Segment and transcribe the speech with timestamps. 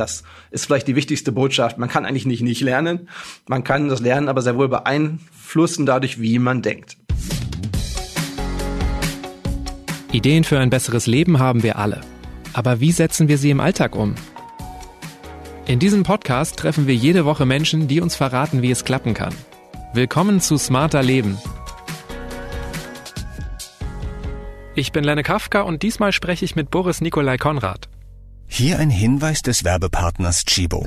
[0.00, 1.76] Das ist vielleicht die wichtigste Botschaft.
[1.76, 3.10] Man kann eigentlich nicht nicht lernen.
[3.46, 6.96] Man kann das Lernen aber sehr wohl beeinflussen dadurch, wie man denkt.
[10.10, 12.00] Ideen für ein besseres Leben haben wir alle.
[12.54, 14.14] Aber wie setzen wir sie im Alltag um?
[15.66, 19.34] In diesem Podcast treffen wir jede Woche Menschen, die uns verraten, wie es klappen kann.
[19.92, 21.36] Willkommen zu Smarter Leben.
[24.74, 27.90] Ich bin Lenne Kafka und diesmal spreche ich mit Boris Nikolai Konrad.
[28.52, 30.84] Hier ein Hinweis des Werbepartners Chibo.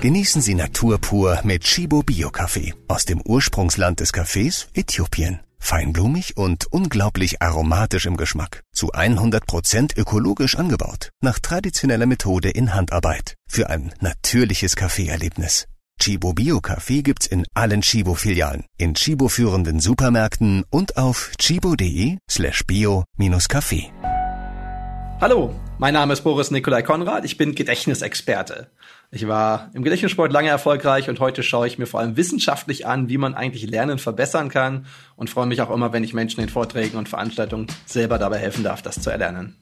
[0.00, 5.40] Genießen Sie Natur pur mit Chibo Bio Kaffee aus dem Ursprungsland des Kaffees Äthiopien.
[5.60, 8.62] Feinblumig und unglaublich aromatisch im Geschmack.
[8.72, 11.10] Zu 100% ökologisch angebaut.
[11.22, 13.34] Nach traditioneller Methode in Handarbeit.
[13.48, 15.66] Für ein natürliches Kaffeeerlebnis.
[15.98, 22.18] Chibo Bio Kaffee gibt's in allen Chibo Filialen, in Chibo führenden Supermärkten und auf chibo.de
[22.30, 23.90] slash bio-kaffee.
[25.20, 28.68] Hallo, mein Name ist Boris Nikolai Konrad, ich bin Gedächtnisexperte.
[29.10, 33.08] Ich war im Gedächtnissport lange erfolgreich und heute schaue ich mir vor allem wissenschaftlich an,
[33.08, 36.48] wie man eigentlich Lernen verbessern kann und freue mich auch immer, wenn ich Menschen in
[36.48, 39.56] Vorträgen und Veranstaltungen selber dabei helfen darf, das zu erlernen.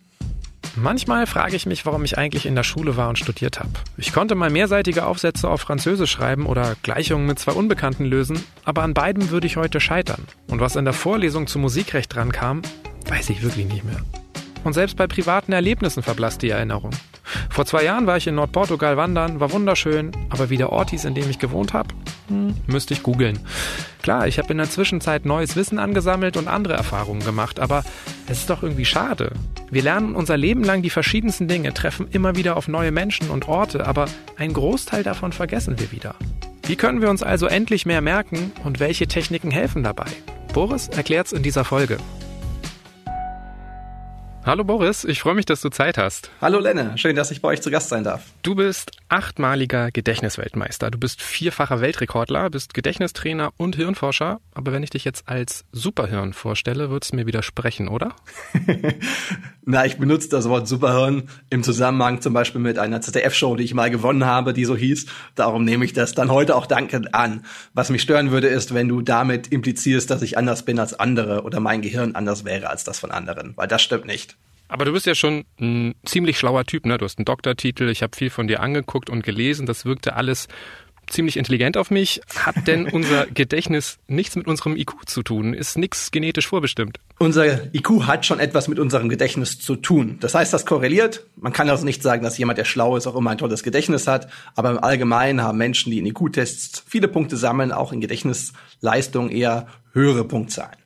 [0.74, 3.70] Manchmal frage ich mich, warum ich eigentlich in der Schule war und studiert habe.
[3.96, 8.82] Ich konnte mal mehrseitige Aufsätze auf Französisch schreiben oder Gleichungen mit zwei Unbekannten lösen, aber
[8.82, 10.26] an beiden würde ich heute scheitern.
[10.48, 12.60] Und was in der Vorlesung zu Musikrecht dran kam,
[13.08, 14.02] weiß ich wirklich nicht mehr.
[14.66, 16.90] Und selbst bei privaten Erlebnissen verblasst die Erinnerung.
[17.50, 21.04] Vor zwei Jahren war ich in Nordportugal wandern, war wunderschön, aber wie der Ort hieß,
[21.04, 21.94] in dem ich gewohnt habe,
[22.26, 23.38] hm, müsste ich googeln.
[24.02, 27.84] Klar, ich habe in der Zwischenzeit neues Wissen angesammelt und andere Erfahrungen gemacht, aber
[28.26, 29.30] es ist doch irgendwie schade.
[29.70, 33.46] Wir lernen unser Leben lang die verschiedensten Dinge, treffen immer wieder auf neue Menschen und
[33.46, 36.16] Orte, aber ein Großteil davon vergessen wir wieder.
[36.66, 40.06] Wie können wir uns also endlich mehr merken und welche Techniken helfen dabei?
[40.52, 41.98] Boris erklärt's in dieser Folge.
[44.46, 46.30] Hallo Boris, ich freue mich, dass du Zeit hast.
[46.40, 48.22] Hallo Lenne, schön, dass ich bei euch zu Gast sein darf.
[48.44, 50.92] Du bist achtmaliger Gedächtnisweltmeister.
[50.92, 54.40] Du bist vierfacher Weltrekordler, bist Gedächtnistrainer und Hirnforscher.
[54.54, 58.14] Aber wenn ich dich jetzt als Superhirn vorstelle, würdest du mir widersprechen, oder?
[59.68, 63.74] Na, ich benutze das Wort Superhirn im Zusammenhang zum Beispiel mit einer ZDF-Show, die ich
[63.74, 65.06] mal gewonnen habe, die so hieß.
[65.34, 67.44] Darum nehme ich das dann heute auch dankend an.
[67.74, 71.42] Was mich stören würde, ist, wenn du damit implizierst, dass ich anders bin als andere
[71.42, 74.35] oder mein Gehirn anders wäre als das von anderen, weil das stimmt nicht.
[74.68, 76.98] Aber du bist ja schon ein ziemlich schlauer Typ, ne?
[76.98, 80.48] Du hast einen Doktortitel, ich habe viel von dir angeguckt und gelesen, das wirkte alles
[81.08, 82.20] ziemlich intelligent auf mich.
[82.36, 85.54] Hat denn unser Gedächtnis nichts mit unserem IQ zu tun?
[85.54, 86.98] Ist nichts genetisch vorbestimmt?
[87.18, 90.18] Unser IQ hat schon etwas mit unserem Gedächtnis zu tun.
[90.20, 91.26] Das heißt, das korreliert.
[91.36, 94.06] Man kann also nicht sagen, dass jemand, der schlau ist, auch immer ein tolles Gedächtnis
[94.06, 94.28] hat.
[94.54, 99.68] Aber im Allgemeinen haben Menschen, die in IQ-Tests viele Punkte sammeln, auch in Gedächtnisleistung eher
[99.92, 100.76] höhere Punktzahlen.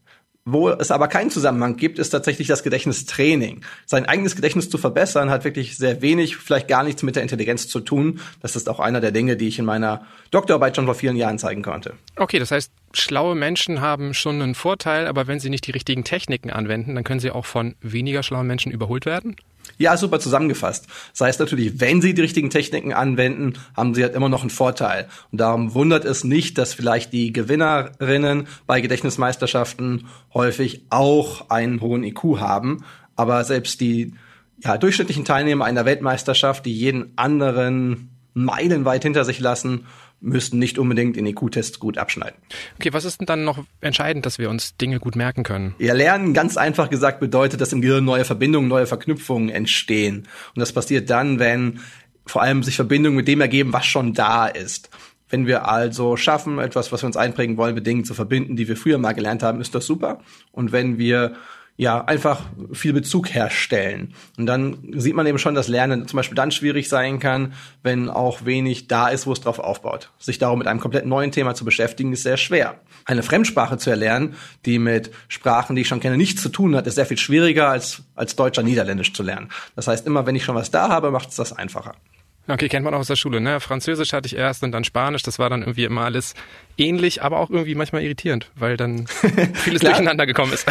[0.53, 3.61] Wo es aber keinen Zusammenhang gibt, ist tatsächlich das Gedächtnistraining.
[3.87, 7.69] Sein eigenes Gedächtnis zu verbessern hat wirklich sehr wenig, vielleicht gar nichts mit der Intelligenz
[7.69, 8.21] zu tun.
[8.43, 11.39] Das ist auch einer der Dinge, die ich in meiner Doktorarbeit schon vor vielen Jahren
[11.39, 11.95] zeigen konnte.
[12.17, 16.03] Okay, das heißt, schlaue Menschen haben schon einen Vorteil, aber wenn sie nicht die richtigen
[16.03, 19.37] Techniken anwenden, dann können sie auch von weniger schlauen Menschen überholt werden?
[19.79, 20.87] Ja, super zusammengefasst.
[21.13, 24.51] Das heißt natürlich, wenn Sie die richtigen Techniken anwenden, haben Sie halt immer noch einen
[24.51, 25.09] Vorteil.
[25.33, 32.05] Und darum wundert es nicht, dass vielleicht die Gewinnerinnen bei Gedächtnismeisterschaften häufig auch einen hohen
[32.05, 32.85] IQ haben.
[33.17, 34.15] Aber selbst die
[34.63, 39.87] ja, durchschnittlichen Teilnehmer einer Weltmeisterschaft, die jeden anderen meilenweit hinter sich lassen,
[40.21, 42.39] müssten nicht unbedingt in IQ-Tests gut abschneiden.
[42.79, 45.75] Okay, was ist denn dann noch entscheidend, dass wir uns Dinge gut merken können?
[45.79, 50.29] Ja, Lernen, ganz einfach gesagt, bedeutet, dass im Gehirn neue Verbindungen, neue Verknüpfungen entstehen.
[50.55, 51.81] Und das passiert dann, wenn
[52.27, 54.91] vor allem sich Verbindungen mit dem ergeben, was schon da ist.
[55.29, 58.69] Wenn wir also schaffen, etwas, was wir uns einprägen wollen, mit Dingen zu verbinden, die
[58.69, 60.21] wir früher mal gelernt haben, ist das super.
[60.53, 61.35] Und wenn wir
[61.81, 62.43] ja, einfach
[62.75, 64.13] viel Bezug herstellen.
[64.37, 68.11] Und dann sieht man eben schon, dass Lernen zum Beispiel dann schwierig sein kann, wenn
[68.11, 70.11] auch wenig da ist, wo es drauf aufbaut.
[70.19, 72.81] Sich darum mit einem komplett neuen Thema zu beschäftigen, ist sehr schwer.
[73.07, 74.35] Eine Fremdsprache zu erlernen,
[74.67, 77.71] die mit Sprachen, die ich schon kenne, nichts zu tun hat, ist sehr viel schwieriger
[77.71, 79.49] als, als Deutscher Niederländisch zu lernen.
[79.75, 81.95] Das heißt, immer wenn ich schon was da habe, macht es das einfacher.
[82.47, 83.61] Okay, kennt man auch aus der Schule, ne?
[83.61, 86.35] Französisch hatte ich erst und dann Spanisch, das war dann irgendwie immer alles
[86.81, 89.07] ähnlich, aber auch irgendwie manchmal irritierend, weil dann
[89.55, 90.67] vieles durcheinander gekommen ist.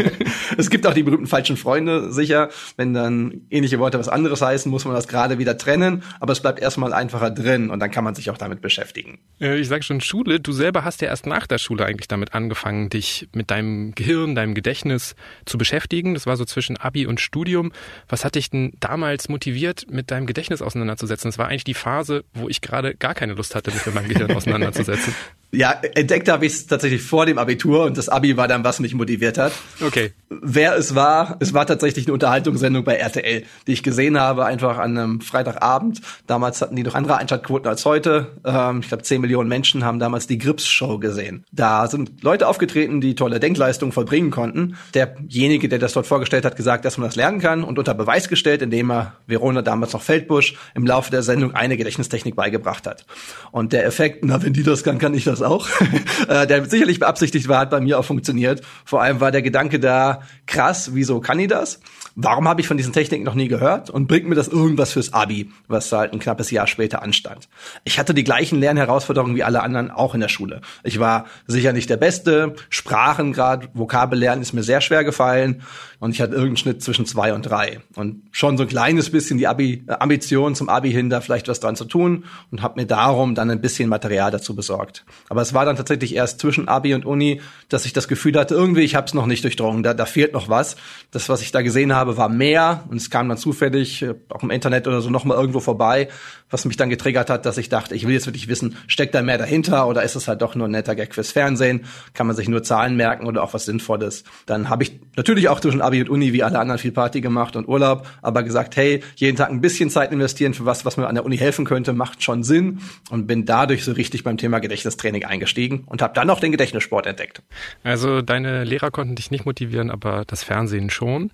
[0.56, 2.48] es gibt auch die berühmten falschen Freunde, sicher.
[2.76, 6.40] Wenn dann ähnliche Worte was anderes heißen, muss man das gerade wieder trennen, aber es
[6.40, 9.18] bleibt erstmal einfacher drin und dann kann man sich auch damit beschäftigen.
[9.38, 12.88] Ich sage schon Schule, du selber hast ja erst nach der Schule eigentlich damit angefangen,
[12.88, 16.14] dich mit deinem Gehirn, deinem Gedächtnis zu beschäftigen.
[16.14, 17.72] Das war so zwischen Abi und Studium.
[18.08, 21.28] Was hat dich denn damals motiviert, mit deinem Gedächtnis auseinanderzusetzen?
[21.30, 24.08] Das war eigentlich die Phase, wo ich gerade gar keine Lust hatte, mich mit meinem
[24.08, 25.14] Gehirn auseinanderzusetzen.
[25.50, 28.80] Ja, entdeckt habe ich es tatsächlich vor dem Abitur und das Abi war dann, was
[28.80, 29.52] mich motiviert hat.
[29.80, 30.12] Okay.
[30.28, 34.76] Wer es war, es war tatsächlich eine Unterhaltungssendung bei RTL, die ich gesehen habe, einfach
[34.76, 36.02] an einem Freitagabend.
[36.26, 38.32] Damals hatten die noch andere Einschaltquoten als heute.
[38.44, 41.44] Ähm, ich glaube, 10 Millionen Menschen haben damals die Grips-Show gesehen.
[41.50, 44.76] Da sind Leute aufgetreten, die tolle Denkleistungen vollbringen konnten.
[44.92, 48.28] Derjenige, der das dort vorgestellt hat, gesagt, dass man das lernen kann und unter Beweis
[48.28, 53.06] gestellt, indem er Verona damals noch Feldbusch im Laufe der Sendung eine Gedächtnistechnik beigebracht hat.
[53.50, 55.68] Und der Effekt, na, wenn die das kann, kann ich das auch,
[56.28, 58.62] äh, der sicherlich beabsichtigt war, hat bei mir auch funktioniert.
[58.84, 61.80] Vor allem war der Gedanke da, krass, wieso kann ich das?
[62.20, 63.90] Warum habe ich von diesen Techniken noch nie gehört?
[63.90, 67.48] Und bringt mir das irgendwas fürs Abi, was halt ein knappes Jahr später anstand?
[67.84, 70.60] Ich hatte die gleichen Lernherausforderungen wie alle anderen auch in der Schule.
[70.82, 72.56] Ich war sicher nicht der Beste.
[72.70, 75.62] Sprachen, gerade Vokabellernen, ist mir sehr schwer gefallen.
[76.00, 77.80] Und ich hatte irgendeinen Schnitt zwischen zwei und drei.
[77.96, 81.48] Und schon so ein kleines bisschen die Abi, äh, Ambition zum Abi hin, da vielleicht
[81.48, 82.24] was dran zu tun.
[82.50, 85.04] Und habe mir darum dann ein bisschen Material dazu besorgt.
[85.28, 88.54] Aber es war dann tatsächlich erst zwischen Abi und Uni, dass ich das Gefühl hatte,
[88.54, 89.82] irgendwie, ich habe es noch nicht durchdrungen.
[89.82, 90.76] Da, da fehlt noch was.
[91.10, 94.42] Das, was ich da gesehen habe, war mehr und es kam dann zufällig äh, auch
[94.42, 96.08] im Internet oder so noch mal irgendwo vorbei,
[96.50, 99.22] was mich dann getriggert hat, dass ich dachte, ich will jetzt wirklich wissen, steckt da
[99.22, 101.84] mehr dahinter oder ist es halt doch nur ein netter Gag fürs Fernsehen?
[102.14, 104.24] Kann man sich nur Zahlen merken oder auch was Sinnvolles?
[104.46, 107.56] Dann habe ich natürlich auch zwischen Abi und Uni wie alle anderen viel Party gemacht
[107.56, 111.06] und Urlaub, aber gesagt, hey, jeden Tag ein bisschen Zeit investieren für was, was mir
[111.06, 112.80] an der Uni helfen könnte, macht schon Sinn
[113.10, 117.06] und bin dadurch so richtig beim Thema Gedächtnistraining eingestiegen und habe dann noch den Gedächtnissport
[117.06, 117.42] entdeckt.
[117.82, 121.30] Also deine Lehrer konnten dich nicht motivieren, aber das Fernsehen schon.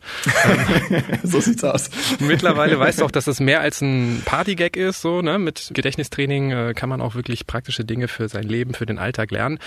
[1.25, 1.91] so sieht's aus.
[2.21, 5.39] Mittlerweile weißt du auch, dass es mehr als ein Partygag ist, so, ne?
[5.39, 9.31] Mit Gedächtnistraining äh, kann man auch wirklich praktische Dinge für sein Leben, für den Alltag
[9.33, 9.59] lernen.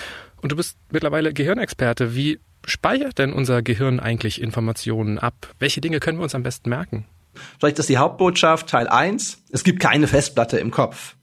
[0.42, 2.16] Und du bist mittlerweile Gehirnexperte.
[2.16, 5.56] Wie speichert denn unser Gehirn eigentlich Informationen ab?
[5.58, 7.06] Welche Dinge können wir uns am besten merken?
[7.60, 11.16] Vielleicht ist die Hauptbotschaft Teil eins: Es gibt keine Festplatte im Kopf.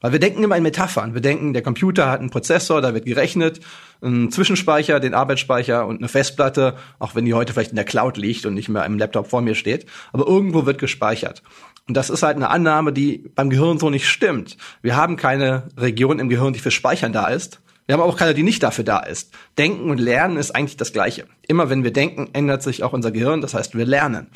[0.00, 1.12] Weil wir denken immer in Metaphern.
[1.12, 3.60] Wir denken, der Computer hat einen Prozessor, da wird gerechnet,
[4.00, 8.16] einen Zwischenspeicher, den Arbeitsspeicher und eine Festplatte, auch wenn die heute vielleicht in der Cloud
[8.16, 9.84] liegt und nicht mehr im Laptop vor mir steht.
[10.12, 11.42] Aber irgendwo wird gespeichert.
[11.86, 14.56] Und das ist halt eine Annahme, die beim Gehirn so nicht stimmt.
[14.80, 17.60] Wir haben keine Region im Gehirn, die für Speichern da ist.
[17.86, 19.32] Wir haben auch keine, die nicht dafür da ist.
[19.58, 21.26] Denken und Lernen ist eigentlich das Gleiche.
[21.46, 23.40] Immer wenn wir denken, ändert sich auch unser Gehirn.
[23.40, 24.28] Das heißt, wir lernen.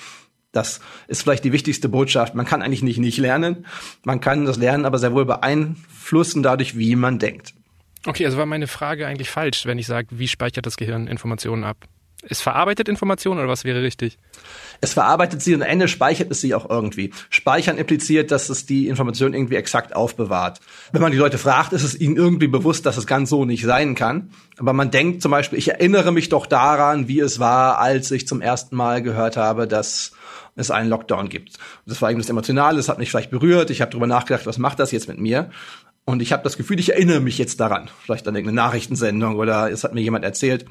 [0.53, 2.35] Das ist vielleicht die wichtigste Botschaft.
[2.35, 3.67] Man kann eigentlich nicht nicht lernen.
[4.05, 7.55] Man kann das Lernen aber sehr wohl beeinflussen dadurch, wie man denkt.
[8.07, 11.65] Okay, also war meine Frage eigentlich falsch, wenn ich sage, wie speichert das Gehirn Informationen
[11.65, 11.77] ab?
[12.29, 14.19] Es verarbeitet Informationen oder was wäre richtig?
[14.81, 17.13] Es verarbeitet sie und am Ende speichert es sie auch irgendwie.
[17.31, 20.61] Speichern impliziert, dass es die Information irgendwie exakt aufbewahrt.
[20.93, 23.65] Wenn man die Leute fragt, ist es ihnen irgendwie bewusst, dass es ganz so nicht
[23.65, 24.31] sein kann.
[24.59, 28.27] Aber man denkt zum Beispiel, ich erinnere mich doch daran, wie es war, als ich
[28.27, 30.13] zum ersten Mal gehört habe, dass
[30.57, 31.59] es einen Lockdown gibt.
[31.87, 33.71] Das war eben das Emotionale, das hat mich vielleicht berührt.
[33.71, 35.51] Ich habe darüber nachgedacht, was macht das jetzt mit mir?
[36.05, 37.89] Und ich habe das Gefühl, ich erinnere mich jetzt daran.
[38.05, 40.67] Vielleicht an irgendeine Nachrichtensendung oder es hat mir jemand erzählt.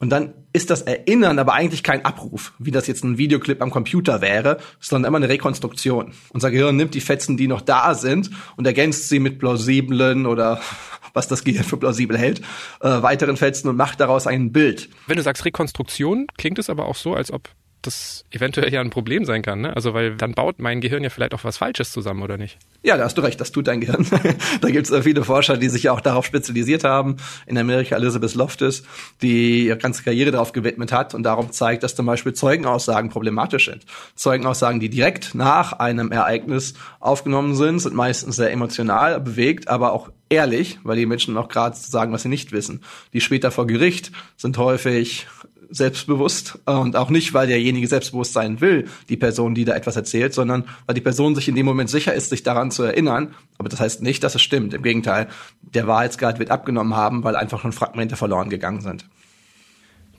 [0.00, 3.70] Und dann ist das Erinnern aber eigentlich kein Abruf, wie das jetzt ein Videoclip am
[3.70, 6.12] Computer wäre, sondern immer eine Rekonstruktion.
[6.30, 10.60] Unser Gehirn nimmt die Fetzen, die noch da sind, und ergänzt sie mit plausiblen oder
[11.14, 12.40] was das Gehirn für plausibel hält,
[12.80, 14.88] äh, weiteren Fetzen und macht daraus ein Bild.
[15.08, 17.48] Wenn du sagst Rekonstruktion, klingt es aber auch so, als ob
[17.82, 19.74] das eventuell ja ein Problem sein kann, ne?
[19.74, 22.58] Also weil dann baut mein Gehirn ja vielleicht auch was Falsches zusammen, oder nicht?
[22.82, 24.06] Ja, da hast du recht, das tut dein Gehirn.
[24.60, 27.16] da gibt es äh, viele Forscher, die sich ja auch darauf spezialisiert haben.
[27.46, 28.82] In Amerika Elizabeth Loftus,
[29.22, 33.66] die ihre ganze Karriere darauf gewidmet hat und darum zeigt, dass zum Beispiel Zeugenaussagen problematisch
[33.66, 33.84] sind.
[34.14, 40.10] Zeugenaussagen, die direkt nach einem Ereignis aufgenommen sind, sind meistens sehr emotional bewegt, aber auch
[40.28, 42.82] ehrlich, weil die Menschen auch gerade sagen, was sie nicht wissen.
[43.12, 45.26] Die später vor Gericht sind häufig
[45.70, 50.34] selbstbewusst und auch nicht, weil derjenige selbstbewusst sein will, die Person, die da etwas erzählt,
[50.34, 53.34] sondern weil die Person sich in dem Moment sicher ist, sich daran zu erinnern.
[53.58, 54.74] Aber das heißt nicht, dass es stimmt.
[54.74, 55.28] Im Gegenteil,
[55.62, 59.04] der Wahrheitsgehalt wird abgenommen haben, weil einfach schon Fragmente verloren gegangen sind.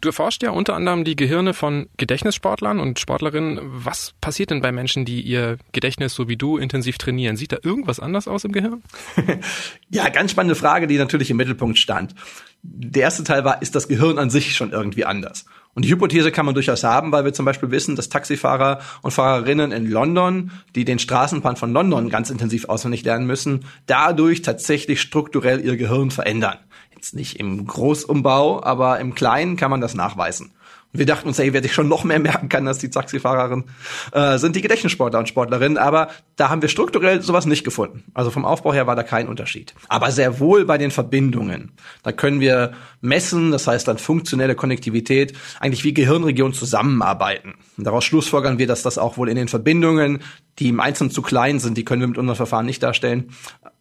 [0.02, 3.60] Du erforscht ja unter anderem die Gehirne von Gedächtnissportlern und Sportlerinnen.
[3.62, 7.36] Was passiert denn bei Menschen, die ihr Gedächtnis so wie du intensiv trainieren?
[7.36, 8.82] Sieht da irgendwas anders aus im Gehirn?
[9.90, 12.16] ja, ganz spannende Frage, die natürlich im Mittelpunkt stand.
[12.62, 15.46] Der erste Teil war, ist das Gehirn an sich schon irgendwie anders?
[15.74, 19.12] Und die Hypothese kann man durchaus haben, weil wir zum Beispiel wissen, dass Taxifahrer und
[19.12, 25.02] Fahrerinnen in London, die den Straßenplan von London ganz intensiv auswendig lernen müssen, dadurch tatsächlich
[25.02, 26.58] strukturell ihr Gehirn verändern.
[27.00, 30.52] Jetzt nicht im Großumbau, aber im Kleinen kann man das nachweisen.
[30.92, 33.64] Wir dachten uns, hey, wer sich schon noch mehr merken kann als die Taxifahrerin,
[34.12, 35.78] äh, sind die Gedächtnissportler und Sportlerinnen.
[35.78, 38.04] Aber da haben wir strukturell sowas nicht gefunden.
[38.14, 39.74] Also vom Aufbau her war da kein Unterschied.
[39.88, 41.72] Aber sehr wohl bei den Verbindungen.
[42.04, 47.54] Da können wir messen, das heißt dann funktionelle Konnektivität, eigentlich wie Gehirnregionen zusammenarbeiten.
[47.78, 50.20] Und daraus schlussfolgern wir, dass das auch wohl in den Verbindungen,
[50.58, 53.30] die im Einzelnen zu klein sind, die können wir mit unseren Verfahren nicht darstellen,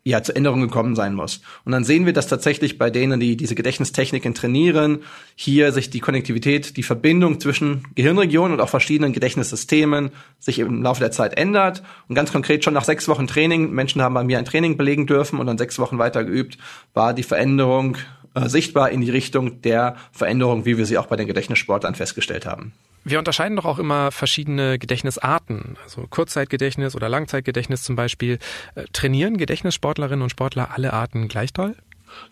[0.08, 1.42] ja, zur Änderung gekommen sein muss.
[1.64, 5.00] Und dann sehen wir, dass tatsächlich bei denen, die diese Gedächtnistechniken trainieren,
[5.34, 11.00] hier sich die Konnektivität, die Verbindung zwischen Gehirnregionen und auch verschiedenen Gedächtnissystemen sich im Laufe
[11.00, 11.82] der Zeit ändert.
[12.08, 15.06] Und ganz konkret schon nach sechs Wochen Training, Menschen haben bei mir ein Training belegen
[15.06, 16.56] dürfen und dann sechs Wochen weiter geübt,
[16.94, 17.98] war die Veränderung
[18.32, 22.46] äh, sichtbar in die Richtung der Veränderung, wie wir sie auch bei den Gedächtnissportlern festgestellt
[22.46, 22.72] haben.
[23.04, 28.38] Wir unterscheiden doch auch immer verschiedene Gedächtnisarten, also Kurzzeitgedächtnis oder Langzeitgedächtnis zum Beispiel.
[28.74, 31.76] Äh, trainieren Gedächtnissportlerinnen und Sportler alle Arten gleich toll?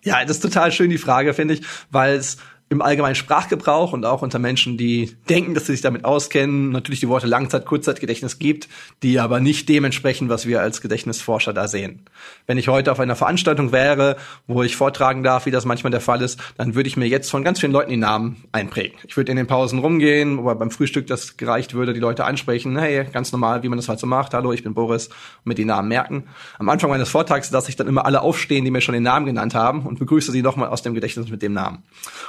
[0.02, 4.04] Ja, das ist total schön, die Frage, finde ich, weil es im allgemeinen Sprachgebrauch und
[4.04, 8.40] auch unter Menschen, die denken, dass sie sich damit auskennen, natürlich die Worte Langzeit-, Kurzzeitgedächtnis
[8.40, 8.68] gibt,
[9.04, 12.00] die aber nicht dementsprechend, was wir als Gedächtnisforscher da sehen.
[12.49, 14.16] Wenn ich heute auf einer Veranstaltung wäre,
[14.49, 17.30] wo ich vortragen darf, wie das manchmal der Fall ist, dann würde ich mir jetzt
[17.30, 18.99] von ganz vielen Leuten die Namen einprägen.
[19.06, 22.76] Ich würde in den Pausen rumgehen, wo beim Frühstück das gereicht würde, die Leute ansprechen,
[22.76, 25.58] hey, ganz normal, wie man das halt so macht, hallo, ich bin Boris, und mit
[25.58, 26.25] die Namen merken.
[26.58, 29.26] Am Anfang meines Vortrags lasse ich dann immer alle aufstehen, die mir schon den Namen
[29.26, 31.85] genannt haben und begrüße sie nochmal aus dem Gedächtnis mit dem Namen.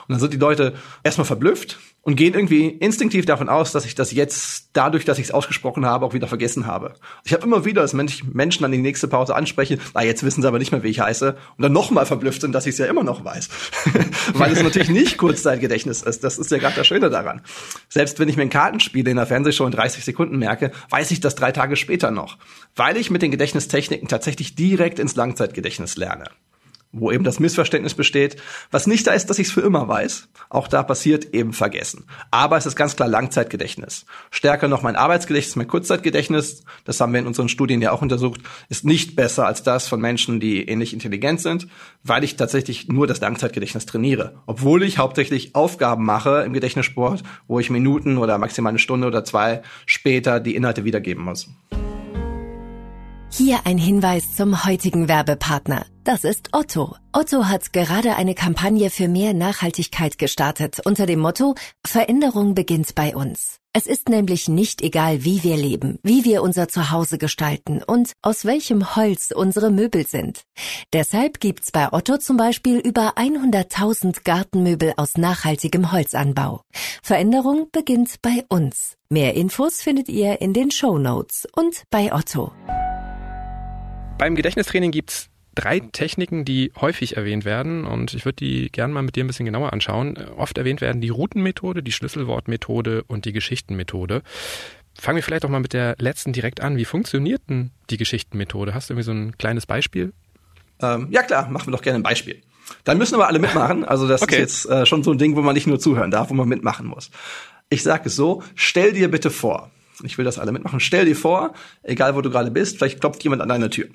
[0.08, 3.94] Und dann sind die Leute erstmal verblüfft und gehen irgendwie instinktiv davon aus, dass ich
[3.94, 6.94] das jetzt dadurch, dass ich es ausgesprochen habe, auch wieder vergessen habe.
[7.26, 10.48] Ich habe immer wieder, dass Menschen dann die nächste Pause ansprechen, na jetzt wissen sie
[10.48, 12.86] aber nicht mehr, wie ich heiße, und dann nochmal verblüfft sind, dass ich es ja
[12.86, 13.50] immer noch weiß.
[14.34, 16.24] Weil es natürlich nicht Kurzzeitgedächtnis ist.
[16.24, 17.42] Das ist ja gerade das Schöne daran.
[17.90, 21.20] Selbst wenn ich mir ein Kartenspiel in der Fernsehshow in 30 Sekunden merke, weiß ich
[21.20, 22.38] das drei Tage später noch.
[22.76, 26.26] Weil ich mit den Gedächtnistechniken tatsächlich direkt ins Langzeitgedächtnis lerne
[27.00, 28.38] wo eben das Missverständnis besteht.
[28.72, 30.30] Was nicht da ist, dass ich es für immer weiß.
[30.50, 32.06] Auch da passiert eben Vergessen.
[32.32, 34.06] Aber es ist ganz klar Langzeitgedächtnis.
[34.32, 38.42] Stärker noch mein Arbeitsgedächtnis, mein Kurzzeitgedächtnis, das haben wir in unseren Studien ja auch untersucht,
[38.70, 41.68] ist nicht besser als das von Menschen, die ähnlich intelligent sind,
[42.04, 44.42] weil ich tatsächlich nur das Langzeitgedächtnis trainiere.
[44.46, 49.24] Obwohl ich hauptsächlich Aufgaben mache im Gedächtnissport, wo ich Minuten oder maximal eine Stunde oder
[49.24, 51.50] zwei später die Inhalte wiedergeben muss.
[53.30, 55.86] Hier ein Hinweis zum heutigen Werbepartner.
[56.08, 56.96] Das ist Otto.
[57.12, 63.14] Otto hat gerade eine Kampagne für mehr Nachhaltigkeit gestartet unter dem Motto Veränderung beginnt bei
[63.14, 63.58] uns.
[63.74, 68.46] Es ist nämlich nicht egal, wie wir leben, wie wir unser Zuhause gestalten und aus
[68.46, 70.44] welchem Holz unsere Möbel sind.
[70.94, 76.62] Deshalb gibt's bei Otto zum Beispiel über 100.000 Gartenmöbel aus nachhaltigem Holzanbau.
[77.04, 78.96] Veränderung beginnt bei uns.
[79.10, 82.54] Mehr Infos findet ihr in den Show Notes und bei Otto.
[84.18, 89.02] Beim Gedächtnistraining gibt's drei Techniken, die häufig erwähnt werden und ich würde die gerne mal
[89.02, 90.18] mit dir ein bisschen genauer anschauen.
[90.38, 94.22] Oft erwähnt werden die Routenmethode, die Schlüsselwortmethode und die Geschichtenmethode.
[95.00, 96.78] Fangen wir vielleicht auch mal mit der letzten direkt an.
[96.78, 98.74] Wie funktioniert denn die Geschichtenmethode?
[98.74, 100.14] Hast du irgendwie so ein kleines Beispiel?
[100.80, 102.42] Ähm, ja klar, machen wir doch gerne ein Beispiel.
[102.84, 103.84] Dann müssen aber alle mitmachen.
[103.84, 104.36] Also das okay.
[104.36, 106.48] ist jetzt äh, schon so ein Ding, wo man nicht nur zuhören darf, wo man
[106.48, 107.10] mitmachen muss.
[107.70, 109.72] Ich sage es so, stell dir bitte vor,
[110.04, 110.80] ich will, dass alle mitmachen.
[110.80, 113.88] Stell dir vor, egal wo du gerade bist, vielleicht klopft jemand an deine Tür.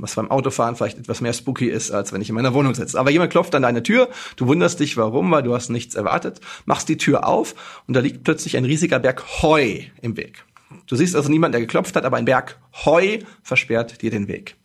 [0.00, 2.98] Was beim Autofahren vielleicht etwas mehr spooky ist, als wenn ich in meiner Wohnung sitze.
[2.98, 6.40] Aber jemand klopft an deine Tür, du wunderst dich, warum, weil du hast nichts erwartet,
[6.64, 10.44] machst die Tür auf und da liegt plötzlich ein riesiger Berg Heu im Weg.
[10.86, 14.56] Du siehst also niemanden, der geklopft hat, aber ein Berg Heu versperrt dir den Weg.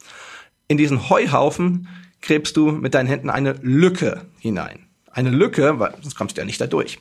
[0.68, 1.88] In diesen Heuhaufen
[2.22, 4.88] gräbst du mit deinen Händen eine Lücke hinein.
[5.12, 7.00] Eine Lücke, weil sonst kommst du ja nicht da durch.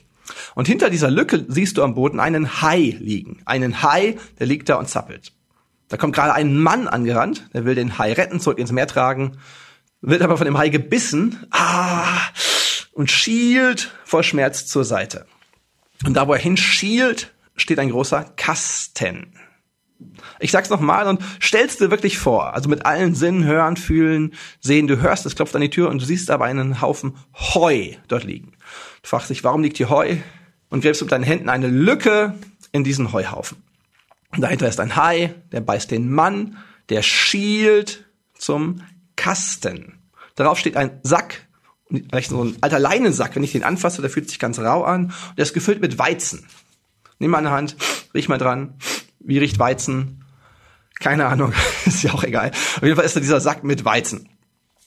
[0.55, 3.43] Und hinter dieser Lücke siehst du am Boden einen Hai liegen.
[3.45, 5.33] Einen Hai, der liegt da und zappelt.
[5.89, 9.39] Da kommt gerade ein Mann angerannt, der will den Hai retten, zurück ins Meer tragen,
[10.01, 12.21] wird aber von dem Hai gebissen, ah,
[12.93, 15.27] und schielt vor Schmerz zur Seite.
[16.07, 19.35] Und da, wo er hinschielt, steht ein großer Kasten.
[20.39, 24.87] Ich sag's nochmal und stellst dir wirklich vor, also mit allen Sinnen hören, fühlen, sehen,
[24.87, 28.25] du hörst, es klopft an die Tür und du siehst aber einen Haufen Heu dort
[28.25, 28.53] liegen.
[29.03, 30.17] Du fragst dich, warum liegt hier Heu?
[30.69, 32.35] Und gräbst mit deinen Händen eine Lücke
[32.73, 33.64] in diesen Heuhaufen.
[34.39, 38.05] Dahinter ist ein Hai, der beißt den Mann, der schielt
[38.37, 38.83] zum
[39.17, 39.99] Kasten.
[40.35, 41.47] Darauf steht ein Sack,
[41.89, 45.07] vielleicht so ein alter Leinensack, wenn ich den anfasse, der fühlt sich ganz rau an.
[45.07, 46.47] Und der ist gefüllt mit Weizen.
[47.19, 47.77] Nimm mal eine Hand,
[48.15, 48.75] riech mal dran.
[49.21, 50.25] Wie riecht Weizen?
[51.01, 51.53] Keine Ahnung,
[51.87, 52.51] ist ja auch egal.
[52.51, 54.29] Auf jeden Fall ist da dieser Sack mit Weizen.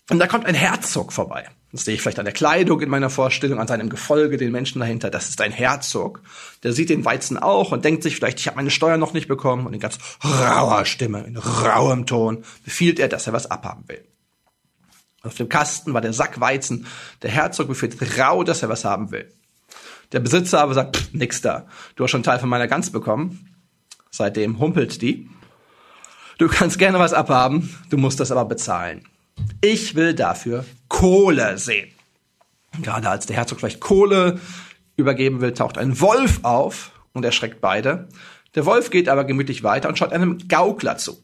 [0.10, 1.50] Und da kommt ein Herzog vorbei.
[1.78, 4.80] Das sehe ich vielleicht an der Kleidung in meiner Vorstellung, an seinem Gefolge, den Menschen
[4.80, 5.12] dahinter.
[5.12, 6.24] Das ist ein Herzog.
[6.64, 9.28] Der sieht den Weizen auch und denkt sich vielleicht, ich habe meine Steuer noch nicht
[9.28, 9.68] bekommen.
[9.68, 14.04] Und in ganz rauer Stimme, in rauem Ton befiehlt er, dass er was abhaben will.
[15.22, 16.88] Auf dem Kasten war der Sack Weizen.
[17.22, 19.32] Der Herzog befiehlt rau, dass er was haben will.
[20.14, 21.68] Der Besitzer aber sagt, pff, nix da.
[21.96, 23.56] Du hast schon Teil von meiner Gans bekommen.
[24.10, 25.30] Seitdem humpelt die.
[26.40, 29.08] Du kannst gerne was abhaben, du musst das aber bezahlen.
[29.62, 31.90] Ich will dafür Kohle sehen.
[32.82, 34.40] Gerade als der Herzog vielleicht Kohle
[34.96, 38.10] übergeben will, taucht ein Wolf auf und erschreckt beide.
[38.56, 41.24] Der Wolf geht aber gemütlich weiter und schaut einem Gaukler zu.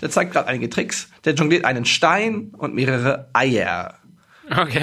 [0.00, 3.99] der zeigt gerade einige Tricks, der jongliert einen Stein und mehrere Eier.
[4.50, 4.82] Okay.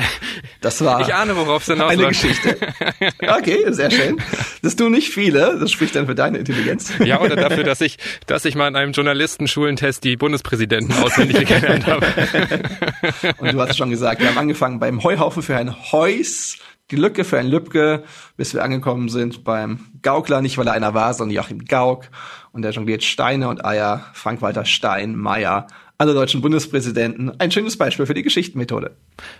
[0.61, 1.99] Das war ich ahne, worauf es hinausläuft.
[1.99, 2.57] eine Geschichte.
[3.21, 4.17] Okay, sehr schön.
[4.61, 5.57] Das tun nicht viele.
[5.59, 6.91] Das spricht dann für deine Intelligenz.
[7.03, 11.85] Ja, oder dafür, dass ich, dass ich mal in einem Journalistenschulentest die Bundespräsidenten auswendig gelernt
[11.85, 12.07] habe.
[13.37, 16.57] Und du hast schon gesagt, wir haben angefangen beim Heuhaufen für ein Heus,
[16.91, 18.03] die Lücke für ein Lübke,
[18.37, 22.05] bis wir angekommen sind beim Gaukler, nicht weil er einer war, sondern Joachim Gauck.
[22.51, 25.67] Und der jongliert Steine und Eier, Frank-Walter Steinmeier
[25.99, 27.31] alle deutschen Bundespräsidenten.
[27.39, 28.95] Ein schönes Beispiel für die Geschichtenmethode.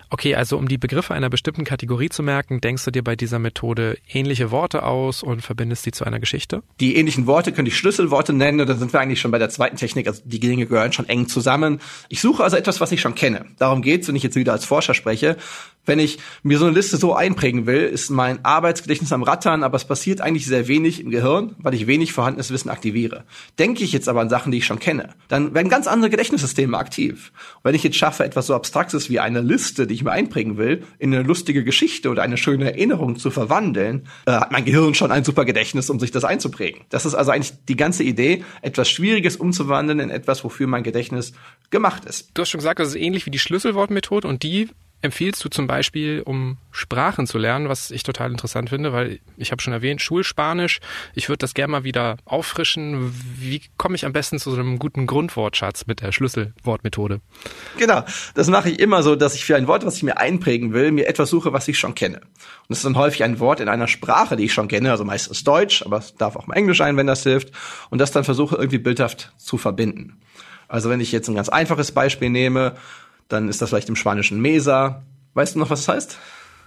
[0.10, 3.38] Okay, also um die Begriffe einer bestimmten Kategorie zu merken, denkst du dir bei dieser
[3.38, 6.64] Methode ähnliche Worte aus und verbindest sie zu einer Geschichte?
[6.80, 9.50] Die ähnlichen Worte könnte ich Schlüsselworte nennen, und dann sind wir eigentlich schon bei der
[9.50, 11.80] zweiten Technik, also die Dinge gehören schon eng zusammen.
[12.10, 13.46] Ich suche also etwas, was ich schon kenne.
[13.60, 15.38] Darum geht's, wenn ich jetzt wieder als Forscher spreche.
[15.88, 19.78] Wenn ich mir so eine Liste so einprägen will, ist mein Arbeitsgedächtnis am Rattern, aber
[19.78, 23.24] es passiert eigentlich sehr wenig im Gehirn, weil ich wenig vorhandenes Wissen aktiviere.
[23.58, 26.78] Denke ich jetzt aber an Sachen, die ich schon kenne, dann werden ganz andere Gedächtnissysteme
[26.78, 27.32] aktiv.
[27.56, 30.58] Und wenn ich jetzt schaffe, etwas so Abstraktes wie eine Liste, die ich mir einprägen
[30.58, 34.94] will, in eine lustige Geschichte oder eine schöne Erinnerung zu verwandeln, äh, hat mein Gehirn
[34.94, 36.82] schon ein super Gedächtnis, um sich das einzuprägen.
[36.90, 41.32] Das ist also eigentlich die ganze Idee, etwas Schwieriges umzuwandeln in etwas, wofür mein Gedächtnis
[41.70, 42.32] gemacht ist.
[42.34, 44.68] Du hast schon gesagt, das ist ähnlich wie die Schlüsselwortmethode und die
[45.02, 49.52] empfiehlst du zum Beispiel, um Sprachen zu lernen, was ich total interessant finde, weil ich
[49.52, 50.80] habe schon erwähnt, Schulspanisch,
[51.14, 53.14] ich würde das gerne mal wieder auffrischen.
[53.40, 57.22] Wie komme ich am besten zu so einem guten Grundwortschatz mit der Schlüsselwortmethode?
[57.78, 60.74] Genau, das mache ich immer so, dass ich für ein Wort, was ich mir einprägen
[60.74, 62.18] will, mir etwas suche, was ich schon kenne.
[62.18, 65.06] Und das ist dann häufig ein Wort in einer Sprache, die ich schon kenne, also
[65.06, 67.52] meistens Deutsch, aber es darf auch mal Englisch sein, wenn das hilft,
[67.90, 70.20] und das dann versuche irgendwie bildhaft zu verbinden.
[70.68, 72.76] Also wenn ich jetzt ein ganz einfaches Beispiel nehme,
[73.28, 75.04] dann ist das vielleicht im Spanischen Mesa.
[75.34, 76.18] Weißt du noch, was das heißt?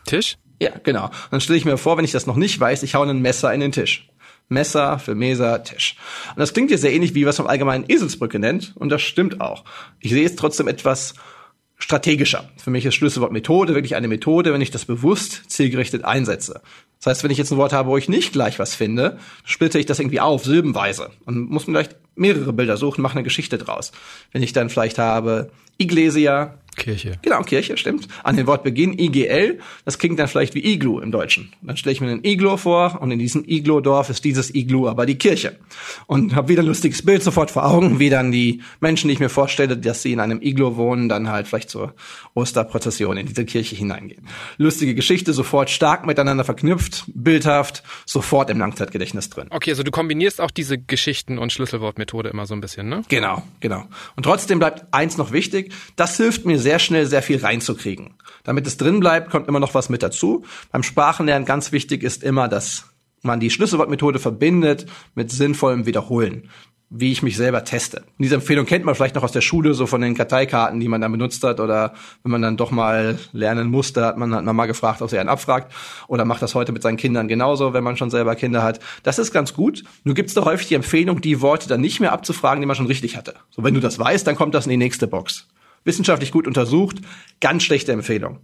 [0.07, 0.37] Tisch?
[0.61, 1.07] Ja, genau.
[1.07, 3.23] Und dann stelle ich mir vor, wenn ich das noch nicht weiß, ich hau ein
[3.23, 4.09] Messer in den Tisch.
[4.49, 5.97] Messer für Mesa, Tisch.
[6.31, 8.76] Und das klingt jetzt sehr ähnlich, wie was man allgemein Eselsbrücke nennt.
[8.76, 9.64] Und das stimmt auch.
[10.00, 11.14] Ich sehe es trotzdem etwas
[11.79, 12.50] strategischer.
[12.62, 16.61] Für mich ist Schlüsselwort Methode wirklich eine Methode, wenn ich das bewusst zielgerichtet einsetze.
[16.99, 19.79] Das heißt, wenn ich jetzt ein Wort habe, wo ich nicht gleich was finde, splitte
[19.79, 21.11] ich das irgendwie auf, silbenweise.
[21.25, 23.93] Und muss man vielleicht mehrere Bilder suchen, mache eine Geschichte draus.
[24.33, 27.18] Wenn ich dann vielleicht habe Iglesia, Kirche.
[27.22, 28.09] Genau, Kirche, stimmt.
[28.24, 31.52] An den Wortbeginn IGL, das klingt dann vielleicht wie Iglu im Deutschen.
[31.62, 35.06] Dann stelle ich mir einen Iglo vor und in diesem Iglo-Dorf ist dieses Iglu aber
[35.06, 35.56] die Kirche.
[36.06, 39.20] Und habe wieder ein lustiges Bild sofort vor Augen, wie dann die Menschen, die ich
[39.20, 41.94] mir vorstelle, dass sie in einem Iglo wohnen, dann halt vielleicht zur
[42.35, 44.26] Osterprozession in diese Kirche hineingehen.
[44.56, 49.48] Lustige Geschichte, sofort stark miteinander verknüpft, bildhaft, sofort im Langzeitgedächtnis drin.
[49.50, 53.02] Okay, also du kombinierst auch diese Geschichten- und Schlüsselwortmethode immer so ein bisschen, ne?
[53.09, 53.85] Genau, genau.
[54.16, 58.14] Und trotzdem bleibt eins noch wichtig, das hilft mir sehr schnell sehr viel reinzukriegen.
[58.44, 60.44] Damit es drin bleibt, kommt immer noch was mit dazu.
[60.73, 62.87] Beim Sprachenlernen ganz wichtig ist immer, dass
[63.23, 66.49] man die Schlüsselwortmethode verbindet mit sinnvollem Wiederholen
[66.92, 68.03] wie ich mich selber teste.
[68.18, 71.01] Diese Empfehlung kennt man vielleicht noch aus der Schule, so von den Karteikarten, die man
[71.01, 71.94] dann benutzt hat, oder
[72.25, 75.18] wenn man dann doch mal lernen musste, hat man, hat man mal gefragt, ob sie
[75.18, 75.73] einen abfragt,
[76.09, 78.81] oder macht das heute mit seinen Kindern genauso, wenn man schon selber Kinder hat.
[79.05, 79.85] Das ist ganz gut.
[80.03, 82.75] Nur gibt es da häufig die Empfehlung, die Worte dann nicht mehr abzufragen, die man
[82.75, 83.35] schon richtig hatte.
[83.51, 85.46] So, wenn du das weißt, dann kommt das in die nächste Box
[85.85, 86.97] wissenschaftlich gut untersucht,
[87.40, 88.40] ganz schlechte Empfehlung.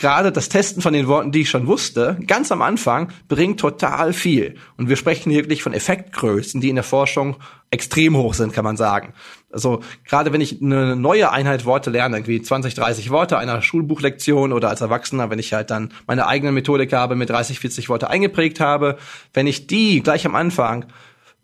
[0.00, 4.14] Gerade das Testen von den Worten, die ich schon wusste, ganz am Anfang, bringt total
[4.14, 4.54] viel.
[4.78, 7.36] Und wir sprechen hier wirklich von Effektgrößen, die in der Forschung
[7.70, 9.12] extrem hoch sind, kann man sagen.
[9.52, 14.54] Also gerade wenn ich eine neue Einheit Worte lerne, irgendwie 20, 30 Worte einer Schulbuchlektion
[14.54, 18.08] oder als Erwachsener, wenn ich halt dann meine eigene Methodik habe, mit 30, 40 Worte
[18.08, 18.96] eingeprägt habe,
[19.34, 20.86] wenn ich die gleich am Anfang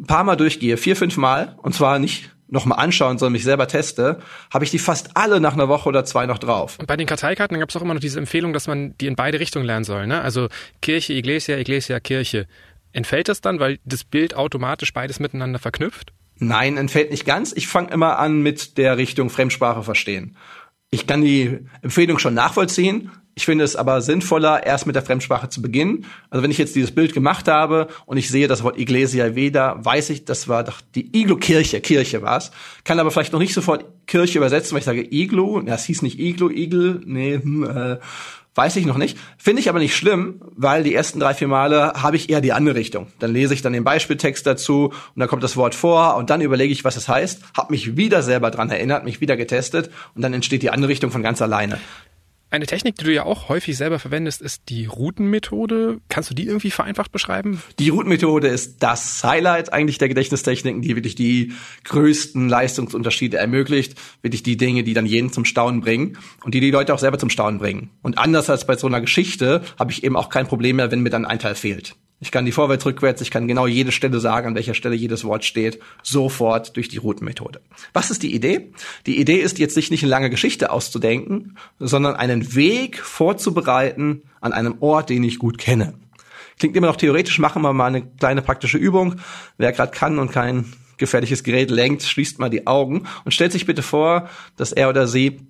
[0.00, 3.66] ein paar Mal durchgehe, vier, fünf Mal, und zwar nicht nochmal anschauen, sondern mich selber
[3.68, 4.20] teste,
[4.52, 6.78] habe ich die fast alle nach einer Woche oder zwei noch drauf.
[6.78, 9.16] Und bei den Karteikarten gab es auch immer noch diese Empfehlung, dass man die in
[9.16, 10.06] beide Richtungen lernen soll.
[10.06, 10.20] Ne?
[10.20, 10.48] Also
[10.80, 12.46] Kirche, Iglesia, Iglesia, Kirche.
[12.92, 16.12] Entfällt das dann, weil das Bild automatisch beides miteinander verknüpft?
[16.38, 17.52] Nein, entfällt nicht ganz.
[17.52, 20.36] Ich fange immer an mit der Richtung Fremdsprache verstehen.
[20.90, 25.50] Ich kann die Empfehlung schon nachvollziehen, ich finde es aber sinnvoller, erst mit der Fremdsprache
[25.50, 26.06] zu beginnen.
[26.30, 29.76] Also wenn ich jetzt dieses Bild gemacht habe und ich sehe das Wort Iglesia Veda,
[29.78, 32.50] weiß ich, das war doch die Iglu-Kirche, Kirche war's.
[32.82, 36.00] Kann aber vielleicht noch nicht sofort Kirche übersetzen, weil ich sage Iglu, ja, es hieß
[36.00, 37.98] nicht Iglu, Igel, nee, hm, äh,
[38.54, 39.18] weiß ich noch nicht.
[39.36, 42.54] Finde ich aber nicht schlimm, weil die ersten drei, vier Male habe ich eher die
[42.54, 43.08] andere Richtung.
[43.18, 46.40] Dann lese ich dann den Beispieltext dazu und dann kommt das Wort vor und dann
[46.40, 50.22] überlege ich, was es heißt, habe mich wieder selber dran erinnert, mich wieder getestet und
[50.22, 51.78] dann entsteht die andere Richtung von ganz alleine.
[52.48, 55.98] Eine Technik, die du ja auch häufig selber verwendest, ist die Routenmethode.
[56.08, 57.60] Kannst du die irgendwie vereinfacht beschreiben?
[57.80, 61.52] Die Routenmethode ist das Highlight eigentlich der Gedächtnistechniken, die wirklich die
[61.84, 66.70] größten Leistungsunterschiede ermöglicht, wirklich die Dinge, die dann jeden zum Staunen bringen und die die
[66.70, 67.90] Leute auch selber zum Staunen bringen.
[68.02, 71.00] Und anders als bei so einer Geschichte habe ich eben auch kein Problem mehr, wenn
[71.00, 71.96] mir dann ein Teil fehlt.
[72.18, 75.24] Ich kann die vorwärts, rückwärts, ich kann genau jede Stelle sagen, an welcher Stelle jedes
[75.24, 77.60] Wort steht, sofort durch die Routenmethode.
[77.92, 78.72] Was ist die Idee?
[79.04, 84.54] Die Idee ist jetzt sich nicht eine lange Geschichte auszudenken, sondern einen Weg vorzubereiten an
[84.54, 85.94] einem Ort, den ich gut kenne.
[86.58, 89.16] Klingt immer noch theoretisch, machen wir mal eine kleine praktische Übung.
[89.58, 93.66] Wer gerade kann und kein gefährliches Gerät lenkt, schließt mal die Augen und stellt sich
[93.66, 95.40] bitte vor, dass er oder sie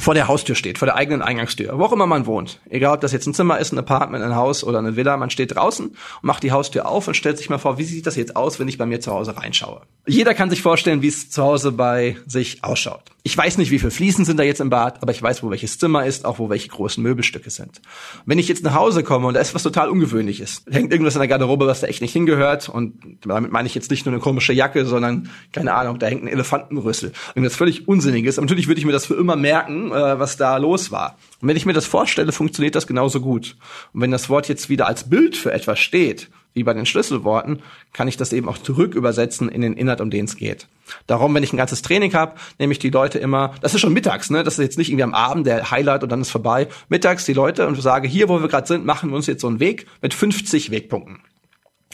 [0.00, 2.60] vor der Haustür steht, vor der eigenen Eingangstür, wo auch immer man wohnt.
[2.70, 5.30] Egal, ob das jetzt ein Zimmer ist, ein Apartment, ein Haus oder eine Villa, man
[5.30, 8.16] steht draußen und macht die Haustür auf und stellt sich mal vor, wie sieht das
[8.16, 9.82] jetzt aus, wenn ich bei mir zu Hause reinschaue.
[10.06, 13.02] Jeder kann sich vorstellen, wie es zu Hause bei sich ausschaut.
[13.24, 15.50] Ich weiß nicht, wie viele Fliesen sind da jetzt im Bad, aber ich weiß, wo
[15.50, 17.80] welches Zimmer ist, auch wo welche großen Möbelstücke sind.
[18.26, 21.20] Wenn ich jetzt nach Hause komme und da ist was total ungewöhnliches, hängt irgendwas in
[21.20, 24.20] der Garderobe, was da echt nicht hingehört und damit meine ich jetzt nicht nur eine
[24.20, 27.12] komische Jacke, sondern keine Ahnung, da hängt ein Elefantenrüssel.
[27.36, 28.38] Irgendwas völlig Unsinniges.
[28.38, 31.16] Aber natürlich würde ich mir das für immer merken, äh, was da los war.
[31.40, 33.56] Und wenn ich mir das vorstelle, funktioniert das genauso gut.
[33.92, 37.62] Und wenn das Wort jetzt wieder als Bild für etwas steht, wie bei den Schlüsselworten,
[37.92, 40.68] kann ich das eben auch zurück übersetzen in den Inhalt, um den es geht.
[41.06, 43.92] Darum, wenn ich ein ganzes Training habe, nehme ich die Leute immer, das ist schon
[43.92, 44.44] mittags, ne?
[44.44, 46.68] Das ist jetzt nicht irgendwie am Abend der Highlight und dann ist vorbei.
[46.88, 49.48] Mittags die Leute und sage, hier, wo wir gerade sind, machen wir uns jetzt so
[49.48, 51.20] einen Weg mit 50 Wegpunkten.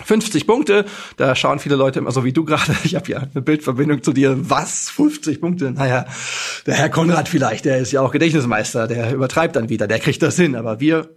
[0.04, 0.84] 50 Punkte,
[1.16, 2.76] da schauen viele Leute immer so wie du gerade.
[2.84, 4.36] Ich habe ja eine Bildverbindung zu dir.
[4.50, 4.88] Was?
[4.90, 5.72] 50 Punkte?
[5.72, 6.06] Naja,
[6.66, 10.22] der Herr Konrad vielleicht, der ist ja auch Gedächtnismeister, der übertreibt dann wieder, der kriegt
[10.22, 10.56] das hin.
[10.56, 11.10] Aber wir,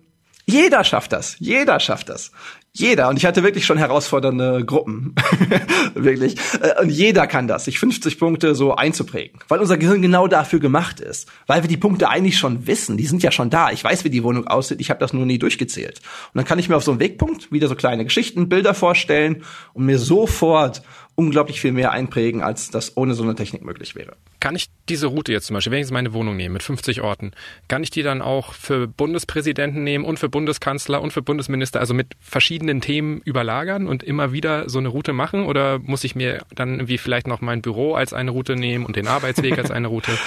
[0.46, 1.36] jeder schafft das.
[1.40, 2.32] Jeder schafft das.
[2.74, 3.10] Jeder.
[3.10, 5.14] Und ich hatte wirklich schon herausfordernde Gruppen.
[5.94, 6.38] wirklich.
[6.62, 9.42] Äh, und jeder kann das, sich 50 Punkte so einzuprägen.
[9.50, 11.28] Weil unser Gehirn genau dafür gemacht ist.
[11.48, 12.96] Weil wir die Punkte eigentlich schon wissen.
[12.96, 13.72] Die sind ja schon da.
[13.72, 14.80] Ich weiß, wie die Wohnung aussieht.
[14.80, 16.00] Ich habe das nur nie durchgezählt.
[16.34, 19.44] Und dann kann ich mir auf so einem Wegpunkt wieder so kleine Geschichten, Bilder vorstellen
[19.74, 20.82] und mir sofort
[21.16, 24.16] unglaublich viel mehr einprägen, als das ohne so eine Technik möglich wäre.
[24.40, 27.02] Kann ich diese Route jetzt zum Beispiel, wenn ich jetzt meine Wohnung nehme mit 50
[27.02, 27.32] Orten,
[27.68, 31.94] kann ich die dann auch für Bundespräsidenten nehmen und für Bundeskanzler und für Bundesminister, also
[31.94, 35.46] mit verschiedenen Themen überlagern und immer wieder so eine Route machen?
[35.46, 38.98] Oder muss ich mir dann irgendwie vielleicht noch mein Büro als eine Route nehmen und
[38.98, 40.12] den Arbeitsweg als eine Route?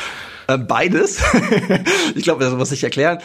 [0.46, 1.22] Äh, beides.
[2.14, 3.18] ich glaube, das muss ich erklären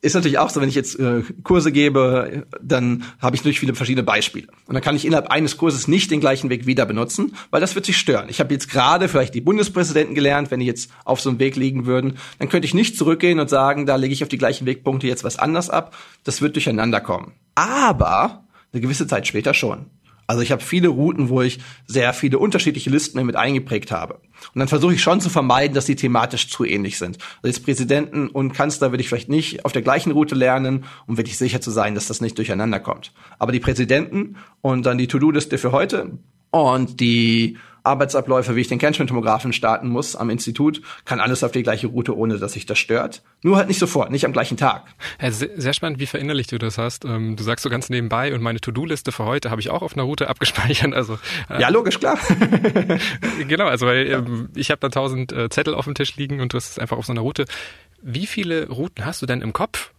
[0.00, 3.74] ist natürlich auch so, wenn ich jetzt äh, Kurse gebe, dann habe ich natürlich viele
[3.74, 4.46] verschiedene Beispiele.
[4.66, 7.74] Und dann kann ich innerhalb eines Kurses nicht den gleichen Weg wieder benutzen, weil das
[7.74, 8.28] wird sich stören.
[8.28, 11.56] Ich habe jetzt gerade vielleicht die Bundespräsidenten gelernt, wenn die jetzt auf so einem Weg
[11.56, 14.66] liegen würden, dann könnte ich nicht zurückgehen und sagen, da lege ich auf die gleichen
[14.66, 15.96] Wegpunkte jetzt was anders ab.
[16.22, 17.32] Das wird durcheinander kommen.
[17.56, 19.86] Aber eine gewisse Zeit später schon.
[20.28, 24.20] Also ich habe viele Routen, wo ich sehr viele unterschiedliche Listen mit eingeprägt habe.
[24.54, 27.16] Und dann versuche ich schon zu vermeiden, dass die thematisch zu ähnlich sind.
[27.36, 31.16] Also jetzt Präsidenten und Kanzler würde ich vielleicht nicht auf der gleichen Route lernen, um
[31.16, 33.14] wirklich sicher zu sein, dass das nicht durcheinander kommt.
[33.38, 36.18] Aber die Präsidenten und dann die To-Do-Liste für heute
[36.50, 41.62] und die Arbeitsabläufe, wie ich den Kernspintomographen starten muss am Institut, kann alles auf die
[41.62, 43.22] gleiche Route, ohne dass sich das stört.
[43.42, 44.84] Nur halt nicht sofort, nicht am gleichen Tag.
[45.20, 47.04] Ja, sehr spannend, wie verinnerlicht du das hast.
[47.04, 49.94] Ähm, du sagst so ganz nebenbei und meine To-Do-Liste für heute habe ich auch auf
[49.94, 50.94] einer Route abgespeichert.
[50.94, 52.18] Also äh, ja, logisch, klar.
[53.48, 56.52] genau, also weil ähm, ich habe da tausend äh, Zettel auf dem Tisch liegen und
[56.52, 57.44] du hast es einfach auf so einer Route.
[58.02, 59.92] Wie viele Routen hast du denn im Kopf?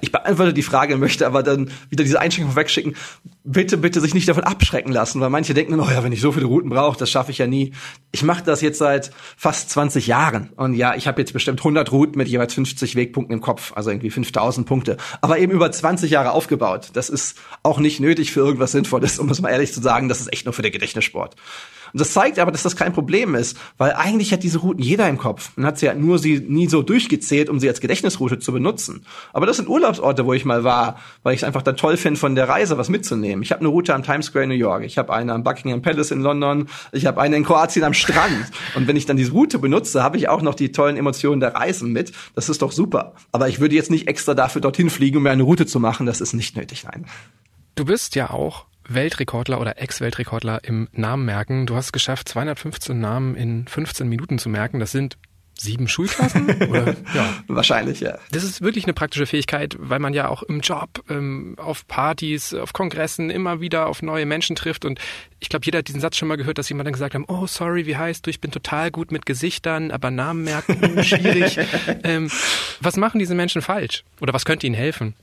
[0.00, 2.96] Ich beantworte die Frage, möchte aber dann wieder diese Einschränkung wegschicken.
[3.44, 6.32] Bitte, bitte sich nicht davon abschrecken lassen, weil manche denken, oh ja, wenn ich so
[6.32, 7.72] viele Routen brauche, das schaffe ich ja nie.
[8.12, 11.90] Ich mache das jetzt seit fast 20 Jahren und ja, ich habe jetzt bestimmt 100
[11.92, 16.10] Routen mit jeweils 50 Wegpunkten im Kopf, also irgendwie 5000 Punkte, aber eben über 20
[16.10, 16.90] Jahre aufgebaut.
[16.92, 20.20] Das ist auch nicht nötig für irgendwas Sinnvolles, um es mal ehrlich zu sagen, das
[20.20, 21.36] ist echt nur für den Gedächtnissport.
[21.92, 25.08] Und das zeigt aber, dass das kein Problem ist, weil eigentlich hat diese Routen jeder
[25.08, 28.38] im Kopf und hat sie ja nur sie nie so durchgezählt, um sie als Gedächtnisroute
[28.38, 29.04] zu benutzen.
[29.32, 32.18] Aber das sind Urlaubsorte, wo ich mal war, weil ich es einfach dann toll finde,
[32.18, 33.42] von der Reise was mitzunehmen.
[33.42, 35.82] Ich habe eine Route am Times Square in New York, ich habe eine am Buckingham
[35.82, 38.50] Palace in London, ich habe eine in Kroatien am Strand.
[38.74, 41.54] Und wenn ich dann diese Route benutze, habe ich auch noch die tollen Emotionen der
[41.54, 42.12] Reisen mit.
[42.34, 43.14] Das ist doch super.
[43.32, 46.06] Aber ich würde jetzt nicht extra dafür dorthin fliegen, um mir eine Route zu machen.
[46.06, 47.06] Das ist nicht nötig, nein.
[47.74, 51.66] Du bist ja auch Weltrekordler oder Ex-Weltrekordler im Namen merken.
[51.66, 54.80] Du hast es geschafft, 215 Namen in 15 Minuten zu merken.
[54.80, 55.18] Das sind
[55.62, 56.46] sieben Schulklassen?
[56.68, 56.96] Oder?
[57.14, 57.32] Ja.
[57.46, 58.18] Wahrscheinlich, ja.
[58.32, 62.52] Das ist wirklich eine praktische Fähigkeit, weil man ja auch im Job, ähm, auf Partys,
[62.52, 64.84] auf Kongressen immer wieder auf neue Menschen trifft.
[64.84, 64.98] Und
[65.40, 67.46] ich glaube, jeder hat diesen Satz schon mal gehört, dass jemand dann gesagt hat, oh,
[67.46, 68.30] sorry, wie heißt du?
[68.30, 71.58] Ich bin total gut mit Gesichtern, aber Namen merken, schwierig.
[72.02, 72.30] ähm,
[72.80, 74.04] was machen diese Menschen falsch?
[74.20, 75.14] Oder was könnte ihnen helfen?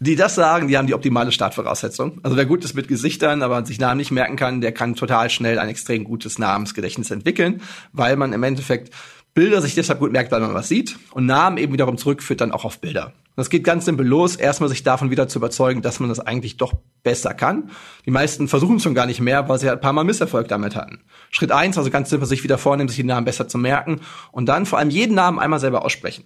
[0.00, 2.20] Die das sagen, die haben die optimale Startvoraussetzung.
[2.22, 5.28] Also wer gut ist mit Gesichtern, aber sich Namen nicht merken kann, der kann total
[5.28, 8.94] schnell ein extrem gutes Namensgedächtnis entwickeln, weil man im Endeffekt
[9.38, 12.50] Bilder sich deshalb gut merkt, weil man was sieht und Namen eben wiederum zurückführt dann
[12.50, 13.12] auch auf Bilder.
[13.36, 16.56] Das geht ganz simpel los, erstmal sich davon wieder zu überzeugen, dass man das eigentlich
[16.56, 16.72] doch
[17.04, 17.70] besser kann.
[18.04, 20.48] Die meisten versuchen es schon gar nicht mehr, weil sie halt ein paar Mal Misserfolg
[20.48, 21.04] damit hatten.
[21.30, 24.00] Schritt eins, also ganz simpel sich wieder vornehmen, sich die Namen besser zu merken
[24.32, 26.24] und dann vor allem jeden Namen einmal selber aussprechen.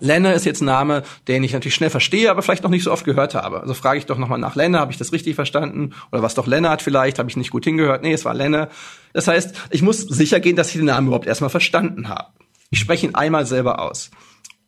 [0.00, 2.92] Lenne ist jetzt ein Name, den ich natürlich schnell verstehe, aber vielleicht noch nicht so
[2.92, 3.60] oft gehört habe.
[3.60, 5.94] Also frage ich doch nochmal nach Lenne, habe ich das richtig verstanden?
[6.12, 8.02] Oder was doch Lennart vielleicht, habe ich nicht gut hingehört?
[8.02, 8.68] Nee, es war Lenne.
[9.12, 12.28] Das heißt, ich muss sicher gehen, dass ich den Namen überhaupt erstmal verstanden habe.
[12.70, 14.10] Ich spreche ihn einmal selber aus.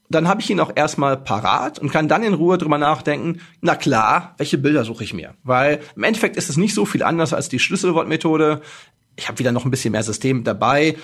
[0.08, 3.76] Dann habe ich ihn auch erstmal parat und kann dann in Ruhe drüber nachdenken, na
[3.76, 5.34] klar, welche Bilder suche ich mir?
[5.44, 8.60] Weil im Endeffekt ist es nicht so viel anders als die Schlüsselwortmethode.
[9.14, 10.96] Ich habe wieder noch ein bisschen mehr System dabei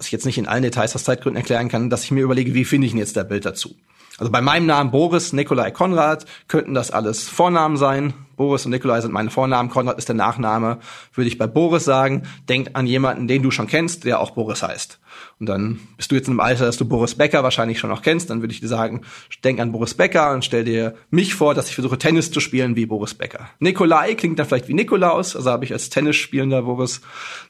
[0.00, 2.54] was ich jetzt nicht in allen Details aus Zeitgründen erklären kann, dass ich mir überlege,
[2.54, 3.74] wie finde ich denn jetzt der Bild dazu?
[4.20, 8.12] Also bei meinem Namen Boris, Nikolai, Konrad könnten das alles Vornamen sein.
[8.36, 10.78] Boris und Nikolai sind meine Vornamen, Konrad ist der Nachname.
[11.14, 14.62] Würde ich bei Boris sagen, denk an jemanden, den du schon kennst, der auch Boris
[14.62, 15.00] heißt.
[15.38, 18.02] Und dann bist du jetzt in einem Alter, dass du Boris Becker wahrscheinlich schon noch
[18.02, 19.06] kennst, dann würde ich dir sagen,
[19.42, 22.76] denk an Boris Becker und stell dir mich vor, dass ich versuche Tennis zu spielen
[22.76, 23.48] wie Boris Becker.
[23.58, 27.00] Nikolai klingt dann vielleicht wie Nikolaus, also habe ich als Tennisspielender Boris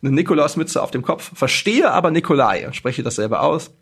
[0.02, 3.72] eine Nikolausmütze auf dem Kopf, verstehe aber Nikolai und spreche dasselbe aus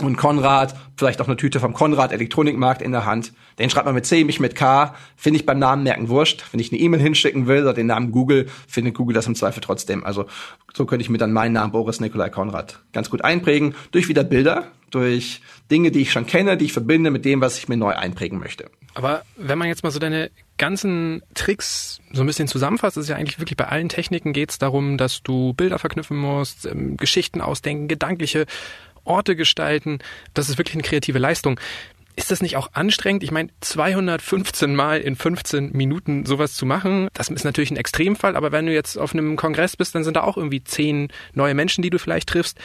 [0.00, 3.32] und Konrad, vielleicht auch eine Tüte vom Konrad Elektronikmarkt in der Hand.
[3.58, 4.94] Den schreibt man mit C, mich mit K.
[5.16, 6.44] Finde ich beim Namen merken wurscht.
[6.50, 9.60] Wenn ich eine E-Mail hinschicken will oder den Namen Google, findet Google das im Zweifel
[9.60, 10.04] trotzdem.
[10.04, 10.26] Also
[10.74, 13.76] so könnte ich mir dann meinen Namen Boris Nikolai Konrad ganz gut einprägen.
[13.92, 17.58] Durch wieder Bilder, durch Dinge, die ich schon kenne, die ich verbinde mit dem, was
[17.58, 18.70] ich mir neu einprägen möchte.
[18.94, 23.16] Aber wenn man jetzt mal so deine ganzen Tricks so ein bisschen zusammenfasst, ist ja
[23.16, 27.40] eigentlich wirklich bei allen Techniken geht es darum, dass du Bilder verknüpfen musst, ähm, Geschichten
[27.40, 28.46] ausdenken, gedankliche
[29.04, 29.98] Orte gestalten.
[30.34, 31.60] Das ist wirklich eine kreative Leistung.
[32.16, 33.24] Ist das nicht auch anstrengend?
[33.24, 38.36] Ich meine, 215 Mal in 15 Minuten sowas zu machen, das ist natürlich ein Extremfall,
[38.36, 41.54] aber wenn du jetzt auf einem Kongress bist, dann sind da auch irgendwie zehn neue
[41.54, 42.58] Menschen, die du vielleicht triffst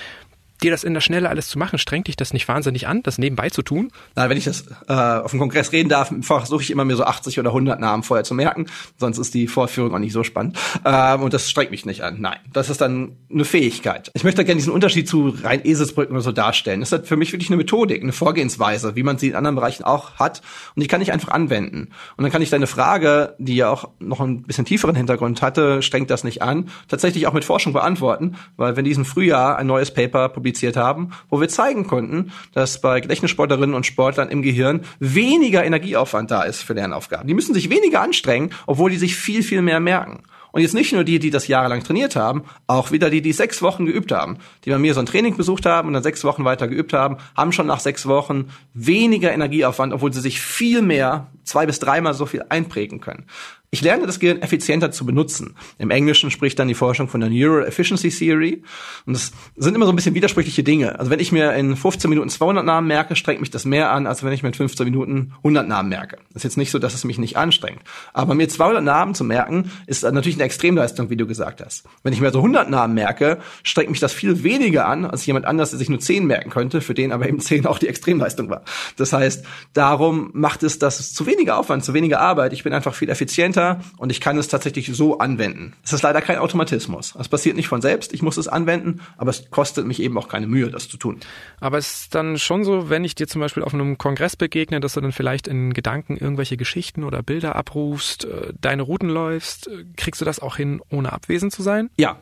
[0.61, 3.17] dir das in der Schnelle alles zu machen, strengt dich das nicht wahnsinnig an, das
[3.17, 3.91] nebenbei zu tun?
[4.15, 7.03] Na, wenn ich das äh, auf dem Kongress reden darf, versuche ich immer mir so
[7.03, 8.65] 80 oder 100 Namen vorher zu merken,
[8.97, 10.57] sonst ist die Vorführung auch nicht so spannend.
[10.85, 12.17] Ähm, und das strengt mich nicht an.
[12.19, 14.11] Nein, das ist dann eine Fähigkeit.
[14.13, 16.81] Ich möchte gerne diesen Unterschied zu rein Eselsbrücken oder so darstellen.
[16.81, 19.55] Das ist halt für mich wirklich eine Methodik, eine Vorgehensweise, wie man sie in anderen
[19.55, 20.41] Bereichen auch hat.
[20.75, 21.89] Und die kann ich einfach anwenden.
[22.17, 25.81] Und dann kann ich deine Frage, die ja auch noch ein bisschen tieferen Hintergrund hatte,
[25.81, 29.91] strengt das nicht an, tatsächlich auch mit Forschung beantworten, weil wenn diesen Frühjahr ein neues
[29.91, 34.81] Paper publiziert publiziert haben, wo wir zeigen konnten, dass bei Gedächtnissportlerinnen und Sportlern im Gehirn
[34.99, 37.27] weniger Energieaufwand da ist für Lernaufgaben.
[37.27, 40.23] Die müssen sich weniger anstrengen, obwohl die sich viel, viel mehr merken.
[40.51, 43.61] Und jetzt nicht nur die, die das jahrelang trainiert haben, auch wieder die, die sechs
[43.61, 46.43] Wochen geübt haben, die bei mir so ein Training besucht haben und dann sechs Wochen
[46.43, 51.27] weiter geübt haben, haben schon nach sechs Wochen weniger Energieaufwand, obwohl sie sich viel mehr,
[51.43, 53.27] zwei bis dreimal so viel einprägen können.
[53.71, 55.55] Ich lerne das Gehirn effizienter zu benutzen.
[55.77, 58.63] Im Englischen spricht dann die Forschung von der Neural Efficiency Theory.
[59.05, 60.97] Und das sind immer so ein bisschen widersprüchliche Dinge.
[60.97, 64.07] Also wenn ich mir in 15 Minuten 200 Namen merke, strengt mich das mehr an,
[64.07, 66.17] als wenn ich mir in 15 Minuten 100 Namen merke.
[66.29, 67.81] Das ist jetzt nicht so, dass es mich nicht anstrengt.
[68.11, 71.83] Aber mir 200 Namen zu merken, ist natürlich eine Extremleistung, wie du gesagt hast.
[72.01, 75.45] Wenn ich mir so 100 Namen merke, strengt mich das viel weniger an, als jemand
[75.45, 78.49] anders, der sich nur 10 merken könnte, für den aber eben 10 auch die Extremleistung
[78.49, 78.63] war.
[78.97, 82.53] Das heißt, darum macht es das zu weniger Aufwand, zu weniger Arbeit.
[82.53, 85.73] Ich bin einfach viel effizienter dahinter und ich kann es tatsächlich so anwenden.
[85.83, 87.15] Es ist leider kein Automatismus.
[87.19, 90.27] Es passiert nicht von selbst, ich muss es anwenden, aber es kostet mich eben auch
[90.27, 91.19] keine Mühe, das zu tun.
[91.59, 94.79] Aber es ist dann schon so, wenn ich dir zum Beispiel auf einem Kongress begegne,
[94.79, 99.67] dass du dann vielleicht in Gedanken irgendwelche Geschichten oder Bilder abrufst, äh, deine Routen läufst,
[99.67, 101.89] äh, kriegst du das auch hin, ohne abwesend zu sein?
[101.97, 102.19] Ja,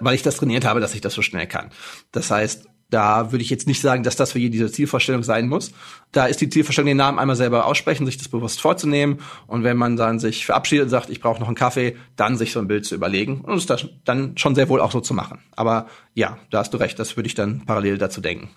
[0.00, 1.70] weil ich das trainiert habe, dass ich das so schnell kann.
[2.12, 5.72] Das heißt, da würde ich jetzt nicht sagen, dass das für diese Zielvorstellung sein muss.
[6.12, 9.18] Da ist die Zielvorstellung, den Namen einmal selber aussprechen, sich das bewusst vorzunehmen.
[9.46, 12.52] Und wenn man dann sich verabschiedet und sagt, ich brauche noch einen Kaffee, dann sich
[12.52, 15.38] so ein Bild zu überlegen und es dann schon sehr wohl auch so zu machen.
[15.56, 18.50] Aber ja, da hast du recht, das würde ich dann parallel dazu denken.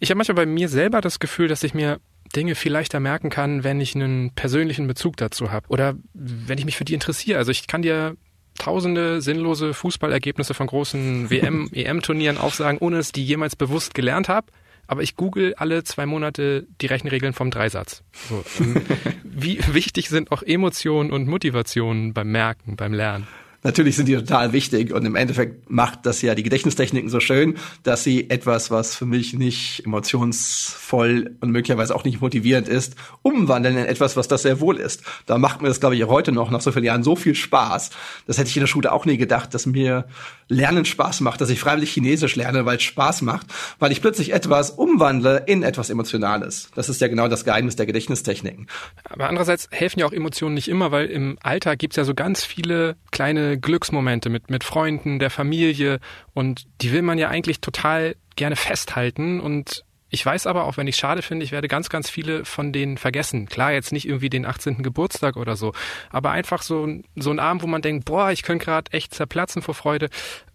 [0.00, 2.00] Ich habe manchmal bei mir selber das Gefühl, dass ich mir
[2.34, 6.64] Dinge viel leichter merken kann, wenn ich einen persönlichen Bezug dazu habe oder wenn ich
[6.64, 7.38] mich für die interessiere.
[7.38, 8.16] Also ich kann dir
[8.58, 14.28] tausende sinnlose Fußballergebnisse von großen WM, EM-Turnieren aufsagen, ohne dass ich die jemals bewusst gelernt
[14.28, 14.48] habe.
[14.86, 18.02] Aber ich google alle zwei Monate die Rechenregeln vom Dreisatz.
[18.28, 18.42] So,
[19.24, 23.26] wie wichtig sind auch Emotionen und Motivationen beim Merken, beim Lernen?
[23.64, 27.56] Natürlich sind die total wichtig und im Endeffekt macht das ja die Gedächtnistechniken so schön,
[27.82, 33.76] dass sie etwas, was für mich nicht emotionsvoll und möglicherweise auch nicht motivierend ist, umwandeln
[33.76, 35.02] in etwas, was das sehr wohl ist.
[35.26, 37.90] Da macht mir das, glaube ich, heute noch, nach so vielen Jahren, so viel Spaß.
[38.28, 40.06] Das hätte ich in der Schule auch nie gedacht, dass mir
[40.46, 43.48] Lernen Spaß macht, dass ich freiwillig Chinesisch lerne, weil es Spaß macht,
[43.80, 46.70] weil ich plötzlich etwas umwandle in etwas Emotionales.
[46.74, 48.68] Das ist ja genau das Geheimnis der Gedächtnistechniken.
[49.04, 52.44] Aber andererseits helfen ja auch Emotionen nicht immer, weil im Alltag gibt's ja so ganz
[52.44, 56.00] viele kleine Glücksmomente mit, mit Freunden, der Familie
[56.34, 60.86] und die will man ja eigentlich total gerne festhalten und Ich weiß aber, auch wenn
[60.86, 63.46] ich schade finde, ich werde ganz, ganz viele von denen vergessen.
[63.46, 64.82] Klar, jetzt nicht irgendwie den 18.
[64.82, 65.74] Geburtstag oder so,
[66.08, 69.60] aber einfach so, so ein Abend, wo man denkt, boah, ich könnte gerade echt zerplatzen
[69.60, 70.08] vor Freude,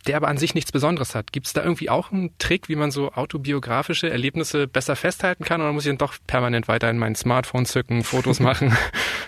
[0.08, 1.32] der aber an sich nichts Besonderes hat.
[1.32, 5.62] Gibt es da irgendwie auch einen Trick, wie man so autobiografische Erlebnisse besser festhalten kann
[5.62, 8.76] oder muss ich dann doch permanent weiter in mein Smartphone zücken, Fotos machen?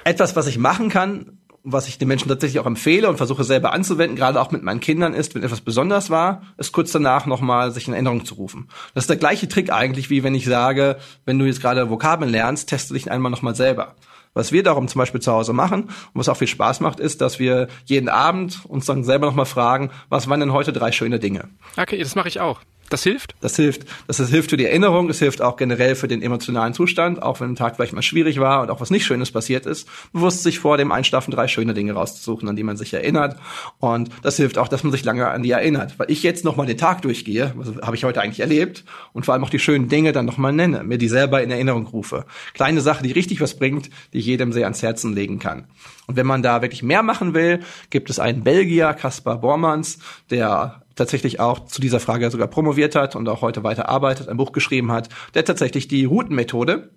[0.06, 3.74] Etwas, was ich machen kann, was ich den Menschen tatsächlich auch empfehle und versuche selber
[3.74, 7.72] anzuwenden, gerade auch mit meinen Kindern, ist, wenn etwas besonders war, ist kurz danach nochmal
[7.72, 8.70] sich in Erinnerung zu rufen.
[8.94, 12.32] Das ist der gleiche Trick eigentlich, wie wenn ich sage, wenn du jetzt gerade Vokabeln
[12.32, 13.96] lernst, teste dich einmal nochmal selber.
[14.36, 17.22] Was wir darum zum Beispiel zu Hause machen und was auch viel Spaß macht, ist,
[17.22, 21.20] dass wir jeden Abend uns dann selber nochmal fragen, was waren denn heute drei schöne
[21.20, 21.50] Dinge?
[21.78, 22.60] Okay, das mache ich auch.
[22.90, 23.36] Das hilft?
[23.42, 23.86] Das hilft.
[24.08, 27.40] Das, das hilft für die Erinnerung, es hilft auch generell für den emotionalen Zustand, auch
[27.40, 30.44] wenn ein Tag vielleicht mal schwierig war und auch was nicht Schönes passiert ist, bewusst
[30.44, 33.38] sich vor dem Einschlafen drei schöne Dinge rauszusuchen, an die man sich erinnert.
[33.80, 35.98] Und das hilft auch, dass man sich lange an die erinnert.
[35.98, 39.34] Weil ich jetzt nochmal den Tag durchgehe, was habe ich heute eigentlich erlebt, und vor
[39.34, 42.26] allem auch die schönen Dinge dann nochmal nenne, mir die selber in Erinnerung rufe.
[42.54, 45.66] Kleine Sache, die richtig was bringt, die ich jedem sehr ans Herzen legen kann.
[46.08, 49.98] Und wenn man da wirklich mehr machen will, gibt es einen Belgier, Kaspar Bormans,
[50.30, 54.38] der tatsächlich auch zu dieser Frage sogar promoviert hat und auch heute weiter arbeitet, ein
[54.38, 56.90] Buch geschrieben hat, der tatsächlich die Routenmethode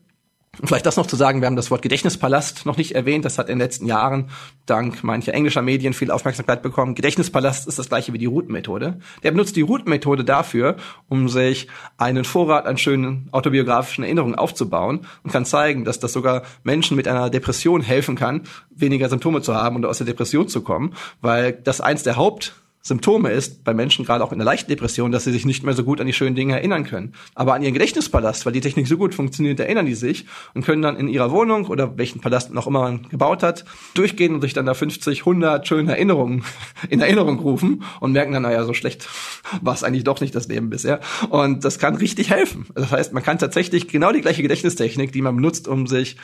[0.65, 3.25] vielleicht das noch zu sagen, wir haben das Wort Gedächtnispalast noch nicht erwähnt.
[3.25, 4.31] Das hat in den letzten Jahren
[4.67, 6.95] dank mancher englischer Medien viel Aufmerksamkeit bekommen.
[6.95, 8.99] Gedächtnispalast ist das gleiche wie die Routenmethode.
[9.23, 10.77] Der benutzt die Routenmethode dafür,
[11.09, 16.43] um sich einen Vorrat an schönen autobiografischen Erinnerungen aufzubauen und kann zeigen, dass das sogar
[16.65, 20.63] Menschen mit einer Depression helfen kann, weniger Symptome zu haben und aus der Depression zu
[20.63, 22.55] kommen, weil das eins der Haupt
[22.89, 25.75] Symptome ist, bei Menschen gerade auch in der leichten Depression, dass sie sich nicht mehr
[25.75, 27.15] so gut an die schönen Dinge erinnern können.
[27.35, 30.83] Aber an ihren Gedächtnispalast, weil die Technik so gut funktioniert, erinnern die sich und können
[30.83, 34.55] dann in ihrer Wohnung oder welchen Palast noch immer man gebaut hat, durchgehen und sich
[34.55, 36.45] dann da 50, 100 schöne Erinnerungen
[36.89, 39.09] in Erinnerung rufen und merken dann, naja, so schlecht
[39.61, 41.01] war es eigentlich doch nicht das Leben bisher.
[41.29, 42.67] Und das kann richtig helfen.
[42.75, 46.17] Das heißt, man kann tatsächlich genau die gleiche Gedächtnistechnik, die man benutzt, um sich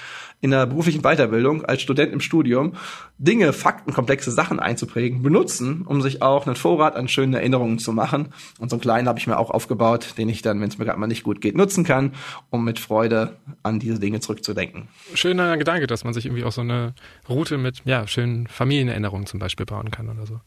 [0.44, 2.74] in der beruflichen Weiterbildung als Student im Studium
[3.16, 7.94] Dinge, Fakten, komplexe Sachen einzuprägen, benutzen, um sich auch einen Vorrat an schönen Erinnerungen zu
[7.94, 8.28] machen.
[8.58, 10.84] Und so einen kleinen habe ich mir auch aufgebaut, den ich dann, wenn es mir
[10.84, 12.12] gerade mal nicht gut geht, nutzen kann,
[12.50, 14.88] um mit Freude an diese Dinge zurückzudenken.
[15.14, 16.92] Schöner Gedanke, dass man sich irgendwie auch so eine
[17.26, 20.42] Route mit ja, schönen Familienerinnerungen zum Beispiel bauen kann oder so.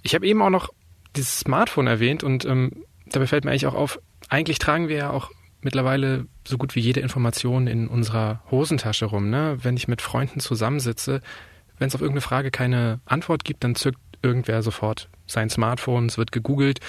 [0.00, 0.70] Ich habe eben auch noch
[1.16, 5.10] dieses Smartphone erwähnt und ähm, dabei fällt mir eigentlich auch auf, eigentlich tragen wir ja
[5.10, 5.30] auch
[5.62, 9.30] mittlerweile so gut wie jede Information in unserer Hosentasche rum.
[9.30, 9.56] Ne?
[9.62, 11.20] Wenn ich mit Freunden zusammensitze,
[11.78, 16.18] wenn es auf irgendeine Frage keine Antwort gibt, dann zückt irgendwer sofort sein Smartphone, es
[16.18, 16.80] wird gegoogelt.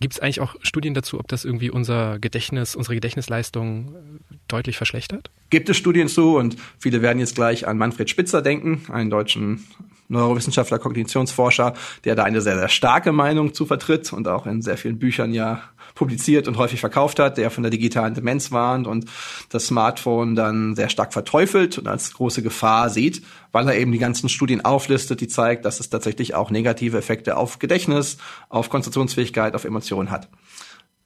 [0.00, 4.76] Gibt es eigentlich auch Studien dazu, ob das irgendwie unser Gedächtnis, unsere Gedächtnisleistung äh, deutlich
[4.76, 5.30] verschlechtert?
[5.50, 9.64] Gibt es Studien zu und viele werden jetzt gleich an Manfred Spitzer denken, einen deutschen
[10.08, 14.76] Neurowissenschaftler, Kognitionsforscher, der da eine sehr, sehr starke Meinung zu vertritt und auch in sehr
[14.76, 15.62] vielen Büchern ja
[15.98, 19.06] publiziert und häufig verkauft hat, der von der digitalen Demenz warnt und
[19.50, 23.98] das Smartphone dann sehr stark verteufelt und als große Gefahr sieht, weil er eben die
[23.98, 28.16] ganzen Studien auflistet, die zeigt, dass es tatsächlich auch negative Effekte auf Gedächtnis,
[28.48, 30.28] auf Konzentrationsfähigkeit, auf Emotionen hat.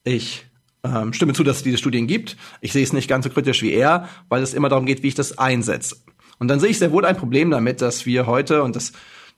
[0.05, 0.47] Ich
[0.85, 2.37] ähm, stimme zu, dass es diese Studien gibt.
[2.61, 5.09] Ich sehe es nicht ganz so kritisch wie er, weil es immer darum geht, wie
[5.09, 5.97] ich das einsetze.
[6.39, 8.93] Und dann sehe ich sehr wohl ein Problem damit, dass wir heute, und das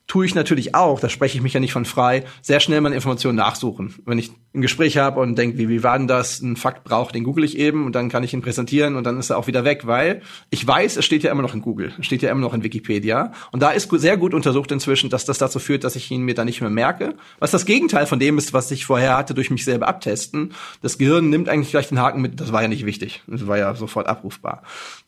[0.07, 2.95] tue ich natürlich auch, da spreche ich mich ja nicht von frei, sehr schnell meine
[2.95, 3.95] Informationen nachsuchen.
[4.05, 7.15] Wenn ich ein Gespräch habe und denke, wie, wie war denn das, ein Fakt braucht,
[7.15, 9.47] den google ich eben und dann kann ich ihn präsentieren und dann ist er auch
[9.47, 12.31] wieder weg, weil ich weiß, es steht ja immer noch in Google, es steht ja
[12.31, 15.85] immer noch in Wikipedia und da ist sehr gut untersucht inzwischen, dass das dazu führt,
[15.85, 18.71] dass ich ihn mir da nicht mehr merke, was das Gegenteil von dem ist, was
[18.71, 20.53] ich vorher hatte durch mich selber abtesten.
[20.83, 23.57] Das Gehirn nimmt eigentlich gleich den Haken mit, das war ja nicht wichtig, das war
[23.57, 24.63] ja sofort abrufbar.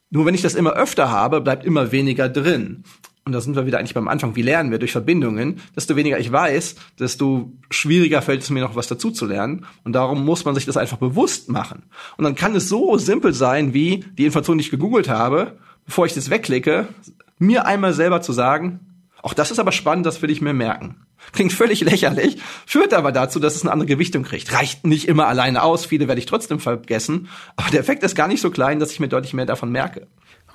[0.09, 2.85] Nur wenn ich das immer öfter habe, bleibt immer weniger drin
[3.27, 6.19] und da sind wir wieder eigentlich beim Anfang, wie lernen wir durch Verbindungen, desto weniger
[6.21, 9.67] ich weiß, desto schwieriger fällt es mir noch was dazu zu lernen.
[9.83, 11.83] Und darum muss man sich das einfach bewusst machen.
[12.17, 16.07] Und dann kann es so simpel sein, wie die Information, die ich gegoogelt habe, bevor
[16.07, 16.87] ich das wegklicke,
[17.41, 18.79] mir einmal selber zu sagen,
[19.23, 21.05] auch das ist aber spannend, das will ich mir merken.
[21.33, 24.53] Klingt völlig lächerlich, führt aber dazu, dass es eine andere Gewichtung kriegt.
[24.53, 28.29] Reicht nicht immer alleine aus, viele werde ich trotzdem vergessen, aber der Effekt ist gar
[28.29, 30.07] nicht so klein, dass ich mir deutlich mehr davon merke.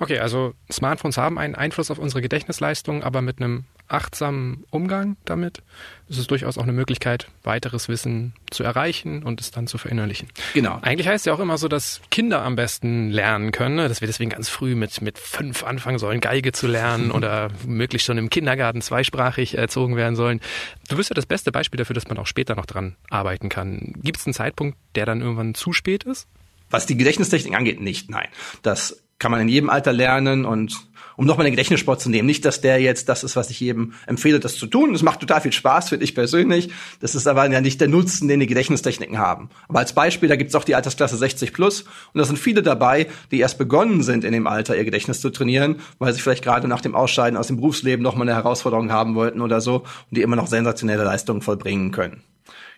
[0.02, 5.62] Okay, also Smartphones haben einen Einfluss auf unsere Gedächtnisleistung, aber mit einem achtsamen Umgang damit
[6.08, 10.26] ist es durchaus auch eine Möglichkeit, weiteres Wissen zu erreichen und es dann zu verinnerlichen.
[10.54, 10.80] Genau.
[10.82, 13.88] Eigentlich heißt es ja auch immer so, dass Kinder am besten lernen können, ne?
[13.88, 18.04] dass wir deswegen ganz früh mit, mit fünf anfangen sollen, Geige zu lernen oder möglichst
[18.04, 20.40] schon im Kindergarten zweisprachig erzogen werden sollen.
[20.88, 23.92] Du bist ja das beste Beispiel dafür, dass man auch später noch dran arbeiten kann.
[24.02, 26.26] Gibt es einen Zeitpunkt, der dann irgendwann zu spät ist?
[26.70, 28.28] Was die Gedächtnistechnik angeht, nicht, nein.
[28.62, 30.76] Das kann man in jedem Alter lernen und
[31.16, 32.26] um nochmal den Gedächtnissport zu nehmen.
[32.26, 34.92] Nicht, dass der jetzt das ist, was ich jedem empfehle, das zu tun.
[34.96, 36.70] Es macht total viel Spaß, finde ich persönlich.
[36.98, 39.48] Das ist aber ja nicht der Nutzen, den die Gedächtnistechniken haben.
[39.68, 43.06] Aber als Beispiel, da gibt's auch die Altersklasse 60 plus und da sind viele dabei,
[43.30, 46.66] die erst begonnen sind, in dem Alter ihr Gedächtnis zu trainieren, weil sie vielleicht gerade
[46.66, 49.86] nach dem Ausscheiden aus dem Berufsleben nochmal eine Herausforderung haben wollten oder so und
[50.16, 52.24] die immer noch sensationelle Leistungen vollbringen können.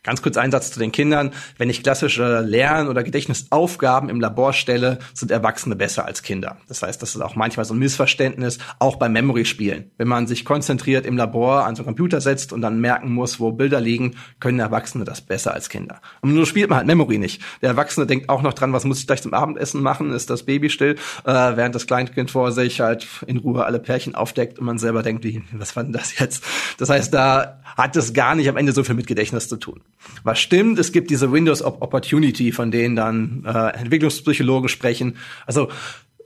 [0.05, 1.33] Ganz kurz Einsatz zu den Kindern.
[1.57, 6.59] Wenn ich klassische Lern- oder Gedächtnisaufgaben im Labor stelle, sind Erwachsene besser als Kinder.
[6.69, 9.91] Das heißt, das ist auch manchmal so ein Missverständnis, auch beim Memory-Spielen.
[9.97, 13.41] Wenn man sich konzentriert im Labor an so einen Computer setzt und dann merken muss,
[13.41, 16.03] wo Bilder liegen, können Erwachsene das besser als Kinder.
[16.21, 17.41] Und nur spielt man halt Memory nicht.
[17.63, 20.13] Der Erwachsene denkt auch noch dran, was muss ich gleich zum Abendessen machen?
[20.13, 20.97] Ist das Baby still?
[21.25, 25.03] Äh, während das Kleinkind vor sich halt in Ruhe alle Pärchen aufdeckt und man selber
[25.03, 26.45] denkt, wie, was war denn das jetzt?
[26.77, 29.81] Das heißt, da hat es gar nicht am Ende so viel mit Gedächtnis zu tun.
[30.23, 35.17] Was stimmt, es gibt diese Windows of Opportunity, von denen dann äh, Entwicklungspsychologen sprechen.
[35.47, 35.71] Also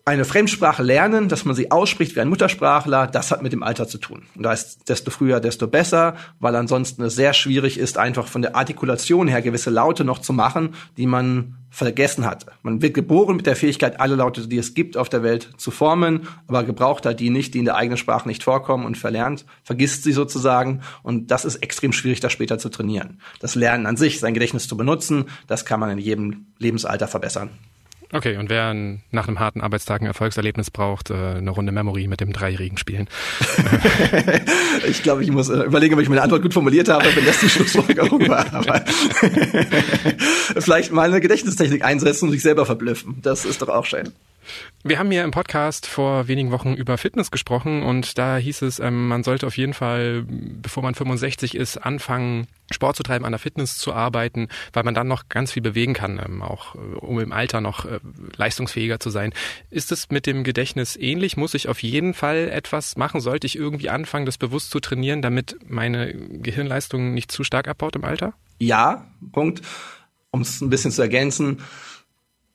[0.09, 3.87] eine Fremdsprache lernen, dass man sie ausspricht wie ein Muttersprachler, das hat mit dem Alter
[3.87, 4.23] zu tun.
[4.35, 8.43] Und da ist desto früher, desto besser, weil ansonsten es sehr schwierig ist, einfach von
[8.43, 12.47] der Artikulation her gewisse Laute noch zu machen, die man vergessen hatte.
[12.63, 15.71] Man wird geboren mit der Fähigkeit, alle Laute, die es gibt auf der Welt, zu
[15.71, 19.45] formen, aber gebraucht halt die nicht, die in der eigenen Sprache nicht vorkommen und verlernt,
[19.63, 20.81] vergisst sie sozusagen.
[21.03, 23.21] Und das ist extrem schwierig, das später zu trainieren.
[23.41, 27.51] Das Lernen an sich, sein Gedächtnis zu benutzen, das kann man in jedem Lebensalter verbessern.
[28.11, 28.75] Okay, und wer
[29.11, 33.07] nach einem harten Arbeitstag ein Erfolgserlebnis braucht, äh, eine Runde Memory mit dem Dreijährigen spielen.
[34.89, 37.41] ich glaube, ich muss äh, überlegen, ob ich meine Antwort gut formuliert habe, wenn das
[37.41, 38.47] die Schlussfolgerung war.
[38.55, 38.83] Aber
[40.59, 43.19] vielleicht mal eine Gedächtnistechnik einsetzen und sich selber verblüffen.
[43.21, 44.13] Das ist doch auch schön.
[44.85, 48.79] Wir haben hier im Podcast vor wenigen Wochen über Fitness gesprochen und da hieß es,
[48.79, 53.33] ähm, man sollte auf jeden Fall, bevor man 65 ist, anfangen, Sport zu treiben, an
[53.33, 56.79] der Fitness zu arbeiten, weil man dann noch ganz viel bewegen kann, ähm, auch äh,
[56.79, 57.99] um im Alter noch äh,
[58.37, 59.33] leistungsfähiger zu sein.
[59.71, 61.37] Ist es mit dem Gedächtnis ähnlich?
[61.37, 63.21] Muss ich auf jeden Fall etwas machen?
[63.21, 67.97] Sollte ich irgendwie anfangen, das bewusst zu trainieren, damit meine Gehirnleistung nicht zu stark abbaut
[67.97, 68.33] im Alter?
[68.59, 69.63] Ja, Punkt.
[70.31, 71.63] Um es ein bisschen zu ergänzen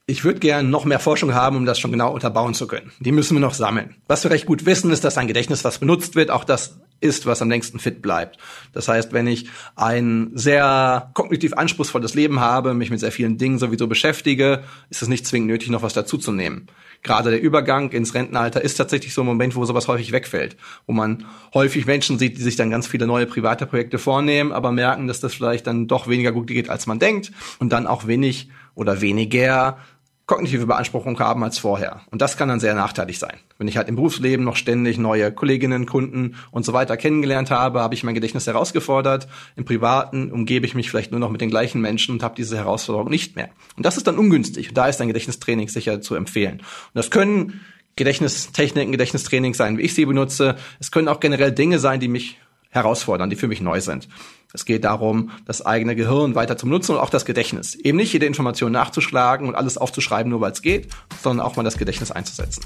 [0.06, 2.91] ich würde gerne noch mehr Forschung haben, um das schon genau unterbauen zu können.
[2.99, 3.95] Die müssen wir noch sammeln.
[4.08, 7.26] Was wir recht gut wissen, ist, dass ein Gedächtnis, was benutzt wird, auch das ist,
[7.26, 8.38] was am längsten fit bleibt.
[8.74, 13.60] Das heißt, wenn ich ein sehr kognitiv anspruchsvolles Leben habe, mich mit sehr vielen Dingen
[13.60, 16.68] sowieso beschäftige, ist es nicht zwingend nötig, noch was dazuzunehmen.
[17.01, 20.93] Gerade der Übergang ins Rentenalter ist tatsächlich so ein Moment, wo sowas häufig wegfällt, wo
[20.93, 25.08] man häufig Menschen sieht, die sich dann ganz viele neue private Projekte vornehmen, aber merken,
[25.08, 28.49] dass das vielleicht dann doch weniger gut geht, als man denkt und dann auch wenig
[28.76, 29.78] oder weniger
[30.26, 32.02] kognitive Beanspruchung haben als vorher.
[32.10, 33.38] Und das kann dann sehr nachteilig sein.
[33.58, 37.82] Wenn ich halt im Berufsleben noch ständig neue Kolleginnen, Kunden und so weiter kennengelernt habe,
[37.82, 39.28] habe ich mein Gedächtnis herausgefordert.
[39.58, 42.56] Im Privaten umgebe ich mich vielleicht nur noch mit den gleichen Menschen und habe diese
[42.56, 43.50] Herausforderung nicht mehr.
[43.76, 44.74] Und das ist dann ungünstig.
[44.74, 46.60] Da ist ein Gedächtnistraining sicher zu empfehlen.
[46.60, 47.62] Und das können
[47.96, 50.56] Gedächtnistechniken, Gedächtnistraining sein, wie ich sie benutze.
[50.80, 52.40] Es können auch generell Dinge sein, die mich
[52.74, 54.10] herausfordern, die für mich neu sind.
[54.54, 57.76] Es geht darum, das eigene Gehirn weiter zu nutzen und auch das Gedächtnis.
[57.76, 60.90] Eben nicht jede Information nachzuschlagen und alles aufzuschreiben, nur weil es geht,
[61.22, 62.64] sondern auch mal das Gedächtnis einzusetzen.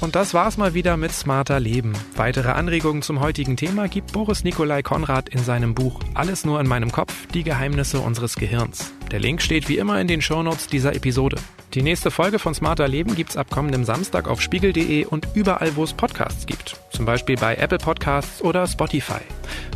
[0.00, 1.92] Und das war's mal wieder mit Smarter Leben.
[2.16, 6.66] Weitere Anregungen zum heutigen Thema gibt Boris Nikolai Konrad in seinem Buch Alles nur in
[6.66, 8.92] meinem Kopf, die Geheimnisse unseres Gehirns.
[9.12, 11.36] Der Link steht wie immer in den Shownotes dieser Episode.
[11.74, 15.84] Die nächste Folge von Smarter Leben gibt's ab kommendem Samstag auf spiegel.de und überall, wo
[15.84, 16.76] es Podcasts gibt.
[16.90, 19.22] Zum Beispiel bei Apple Podcasts oder Spotify.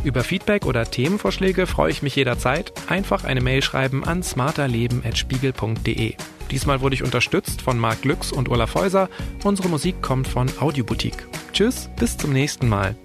[0.03, 2.71] Über Feedback oder Themenvorschläge freue ich mich jederzeit.
[2.87, 6.13] Einfach eine Mail schreiben an smarterleben.spiegel.de.
[6.51, 9.09] Diesmal wurde ich unterstützt von Marc Glücks und Olaf Häuser.
[9.43, 11.27] Unsere Musik kommt von Audioboutique.
[11.51, 12.95] Tschüss, bis zum nächsten Mal.